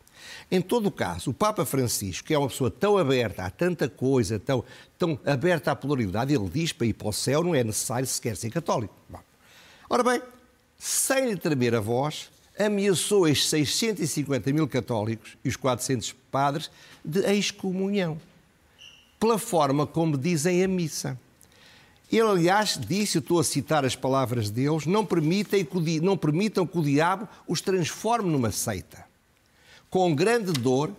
Em 0.51 0.61
todo 0.61 0.87
o 0.87 0.91
caso, 0.91 1.31
o 1.31 1.33
Papa 1.33 1.65
Francisco, 1.65 2.27
que 2.27 2.33
é 2.33 2.37
uma 2.37 2.47
pessoa 2.47 2.69
tão 2.69 2.97
aberta 2.97 3.43
a 3.43 3.49
tanta 3.49 3.89
coisa, 3.89 4.39
tão, 4.39 4.63
tão 4.97 5.19
aberta 5.25 5.71
à 5.71 5.75
pluralidade, 5.75 6.33
ele 6.33 6.49
diz 6.49 6.71
para 6.71 6.87
ir 6.87 6.93
para 6.93 7.07
o 7.07 7.13
céu 7.13 7.43
não 7.43 7.55
é 7.55 7.63
necessário 7.63 8.07
sequer 8.07 8.35
ser 8.35 8.49
católico. 8.49 8.93
Bom, 9.09 9.19
ora 9.89 10.03
bem, 10.03 10.21
sem 10.77 11.29
lhe 11.29 11.37
tremer 11.37 11.73
a 11.75 11.79
voz, 11.79 12.29
ameaçou 12.57 13.27
estes 13.27 13.49
650 13.49 14.53
mil 14.53 14.67
católicos 14.67 15.37
e 15.43 15.49
os 15.49 15.55
400 15.55 16.13
padres 16.31 16.69
de 17.03 17.19
excomunhão, 17.33 18.19
pela 19.19 19.37
forma 19.37 19.87
como 19.87 20.17
dizem 20.17 20.63
a 20.63 20.67
missa. 20.67 21.19
Ele, 22.11 22.21
aliás, 22.21 22.79
disse, 22.79 23.17
eu 23.17 23.19
estou 23.19 23.39
a 23.39 23.43
citar 23.43 23.83
as 23.83 23.95
palavras 23.95 24.49
deles, 24.49 24.85
não, 24.85 25.05
permitem 25.05 25.65
que 25.65 25.77
o, 25.77 25.81
não 26.03 26.15
permitam 26.15 26.65
que 26.67 26.77
o 26.77 26.83
diabo 26.83 27.27
os 27.47 27.61
transforme 27.61 28.29
numa 28.29 28.51
seita. 28.51 29.05
Com 29.95 30.13
grande 30.13 30.51
dor, 30.51 30.91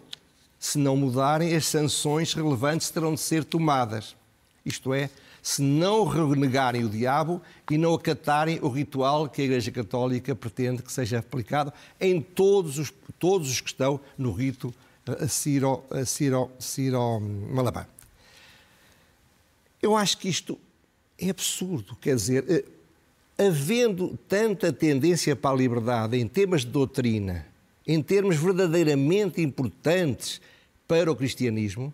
se 0.58 0.78
não 0.78 0.96
mudarem, 0.96 1.54
as 1.54 1.66
sanções 1.66 2.32
relevantes 2.32 2.88
terão 2.88 3.12
de 3.12 3.20
ser 3.20 3.44
tomadas. 3.44 4.16
Isto 4.64 4.94
é, 4.94 5.10
se 5.42 5.60
não 5.60 6.02
renegarem 6.06 6.82
o 6.82 6.88
diabo 6.88 7.42
e 7.70 7.76
não 7.76 7.92
acatarem 7.92 8.58
o 8.62 8.70
ritual 8.70 9.28
que 9.28 9.42
a 9.42 9.44
Igreja 9.44 9.70
Católica 9.70 10.34
pretende 10.34 10.82
que 10.82 10.90
seja 10.90 11.18
aplicado 11.18 11.74
em 12.00 12.22
todos 12.22 12.78
os, 12.78 12.90
todos 13.18 13.50
os 13.50 13.60
que 13.60 13.68
estão 13.68 14.00
no 14.16 14.32
rito 14.32 14.72
Ciro, 15.28 15.84
Ciro, 16.06 16.50
Ciro 16.58 17.20
Malabar. 17.20 17.86
Eu 19.82 19.94
acho 19.94 20.16
que 20.16 20.26
isto 20.26 20.58
é 21.18 21.28
absurdo, 21.28 21.94
quer 21.96 22.16
dizer, 22.16 22.46
eh, 22.48 23.44
havendo 23.46 24.18
tanta 24.26 24.72
tendência 24.72 25.36
para 25.36 25.54
a 25.54 25.58
liberdade 25.58 26.16
em 26.16 26.26
temas 26.26 26.62
de 26.62 26.68
doutrina, 26.68 27.44
em 27.86 28.02
termos 28.02 28.36
verdadeiramente 28.36 29.40
importantes 29.40 30.40
para 30.88 31.10
o 31.10 31.16
cristianismo, 31.16 31.92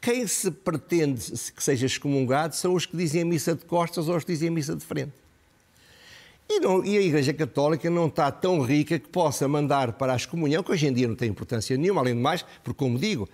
quem 0.00 0.26
se 0.26 0.50
pretende 0.50 1.30
que 1.54 1.62
seja 1.62 1.86
excomungado 1.86 2.56
são 2.56 2.74
os 2.74 2.86
que 2.86 2.96
dizem 2.96 3.22
a 3.22 3.24
missa 3.24 3.54
de 3.54 3.64
costas 3.64 4.08
ou 4.08 4.16
os 4.16 4.24
que 4.24 4.32
dizem 4.32 4.48
a 4.48 4.52
missa 4.52 4.74
de 4.74 4.84
frente. 4.84 5.12
E, 6.48 6.58
não, 6.58 6.84
e, 6.84 6.96
a 6.96 7.00
Igreja 7.00 7.32
Católica 7.32 7.88
não 7.88 8.08
está 8.08 8.32
tão 8.32 8.60
rica 8.60 8.98
que 8.98 9.08
possa 9.08 9.46
mandar 9.46 9.92
para 9.92 10.14
a 10.14 10.16
excomunhão, 10.16 10.64
que 10.64 10.72
hoje 10.72 10.86
em 10.86 10.92
dia 10.92 11.06
não 11.06 11.14
tem 11.14 11.28
importância 11.28 11.76
nenhuma, 11.76 12.00
além 12.00 12.14
de 12.14 12.20
mais, 12.20 12.44
porque, 12.64 12.76
como 12.76 12.98
digo, 12.98 13.28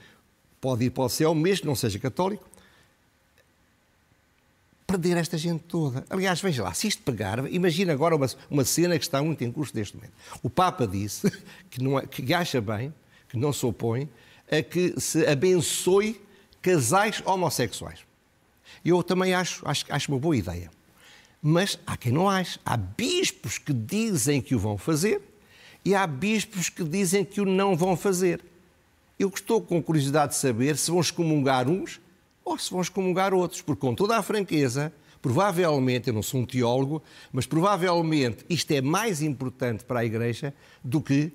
pode 0.61 0.85
ir 0.85 0.91
para 0.91 1.05
o 1.05 1.09
céu 1.09 1.35
mesmo 1.35 1.63
que 1.63 1.67
não 1.67 1.75
seja 1.75 1.99
católico, 1.99 2.47
perder 4.87 5.17
esta 5.17 5.37
gente 5.37 5.65
toda. 5.65 6.05
Aliás, 6.09 6.41
veja 6.41 6.63
lá, 6.63 6.73
se 6.73 6.87
isto 6.87 7.03
pegar, 7.03 7.51
imagina 7.53 7.93
agora 7.93 8.15
uma, 8.15 8.27
uma 8.49 8.65
cena 8.65 8.99
que 8.99 9.05
está 9.05 9.23
muito 9.23 9.43
em 9.43 9.51
curso 9.51 9.77
neste 9.77 9.97
momento. 9.97 10.13
O 10.43 10.49
Papa 10.49 10.87
disse 10.87 11.31
que, 11.69 11.83
não, 11.83 11.99
é, 11.99 12.07
que 12.07 12.33
acha 12.33 12.61
bem, 12.61 12.95
que 13.29 13.37
não 13.37 13.53
se 13.53 13.67
opõe, 13.67 14.09
a 14.51 14.63
que 14.63 14.99
se 15.01 15.27
abençoe 15.27 16.21
casais 16.63 17.23
homossexuais. 17.25 18.01
Eu 18.85 19.03
também 19.03 19.35
acho, 19.35 19.69
acho, 19.69 19.85
acho 19.89 20.13
uma 20.13 20.19
boa 20.19 20.37
ideia. 20.37 20.71
Mas 21.43 21.79
há 21.87 21.97
quem 21.97 22.13
não 22.13 22.29
ache. 22.29 22.59
Há 22.65 22.77
bispos 22.77 23.59
que 23.59 23.73
dizem 23.73 24.41
que 24.41 24.55
o 24.55 24.59
vão 24.59 24.79
fazer 24.79 25.21
e 25.85 25.95
há 25.95 26.07
bispos 26.07 26.69
que 26.69 26.83
dizem 26.83 27.25
que 27.25 27.41
o 27.41 27.45
não 27.45 27.77
vão 27.77 27.97
fazer. 27.97 28.45
Eu 29.19 29.29
estou 29.29 29.61
com 29.61 29.83
curiosidade 29.83 30.33
de 30.33 30.39
saber 30.39 30.77
se 30.77 30.91
vão 30.91 31.01
excomungar 31.01 31.69
uns 31.69 32.01
ou 32.47 32.57
se 32.57 32.71
vão 32.71 32.81
excomungar 32.81 33.35
outros, 33.35 33.61
porque 33.61 33.81
com 33.81 33.93
toda 33.93 34.17
a 34.17 34.23
franqueza, 34.23 34.93
provavelmente, 35.21 36.07
eu 36.07 36.15
não 36.15 36.23
sou 36.23 36.41
um 36.41 36.47
teólogo, 36.47 37.03
mas 37.33 37.45
provavelmente 37.45 38.47
isto 38.49 38.71
é 38.71 38.81
mais 38.81 39.21
importante 39.21 39.85
para 39.85 39.99
a 40.01 40.05
Igreja 40.05 40.55
do 40.83 41.03
que 41.03 41.33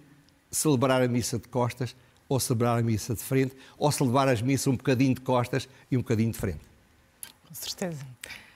celebrar 0.50 1.02
a 1.02 1.08
missa 1.10 1.38
de 1.38 1.50
costas 1.50 1.93
ou 2.30 2.39
celebrar 2.39 2.80
a 2.80 2.82
missa 2.82 3.13
de 3.13 3.19
frente, 3.19 3.54
ou 3.78 3.91
celebrar 3.91 4.30
as 4.30 4.41
missas 4.41 4.67
um 4.67 4.78
bocadinho 4.78 5.13
de 5.13 5.19
costas 5.19 5.67
e 5.91 5.97
um 5.97 6.00
bocadinho 6.00 6.32
de 6.32 6.38
frente. 6.38 6.62
Com 7.45 7.54
certeza. 7.54 8.00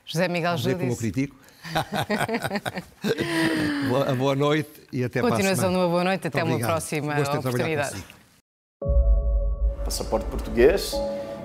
José 0.05 0.29
Miguel 0.29 0.55
Júdice. 0.55 0.79
como 0.79 0.93
eu 0.93 0.95
critico. 0.95 1.35
boa, 3.89 4.15
boa 4.15 4.35
noite 4.35 4.69
e 4.93 5.03
até 5.03 5.19
para 5.19 5.27
a 5.27 5.31
Continuação 5.31 5.71
de 5.71 5.75
uma 5.75 5.89
boa 5.89 6.05
noite, 6.05 6.25
até 6.25 6.41
uma 6.41 6.57
próxima 6.57 7.19
oportunidade. 7.19 8.01
Passaporte 9.83 10.25
português 10.27 10.93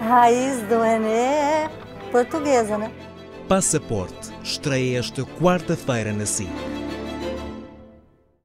Raiz 0.00 0.62
do 0.62 0.80
Renê 0.80 1.10
é 1.10 1.70
portuguesa, 2.10 2.78
né? 2.78 2.90
Passaporte 3.46 4.30
estreia 4.42 4.98
esta 4.98 5.24
quarta-feira 5.24 6.10
na 6.12 6.24
SIC. 6.24 6.48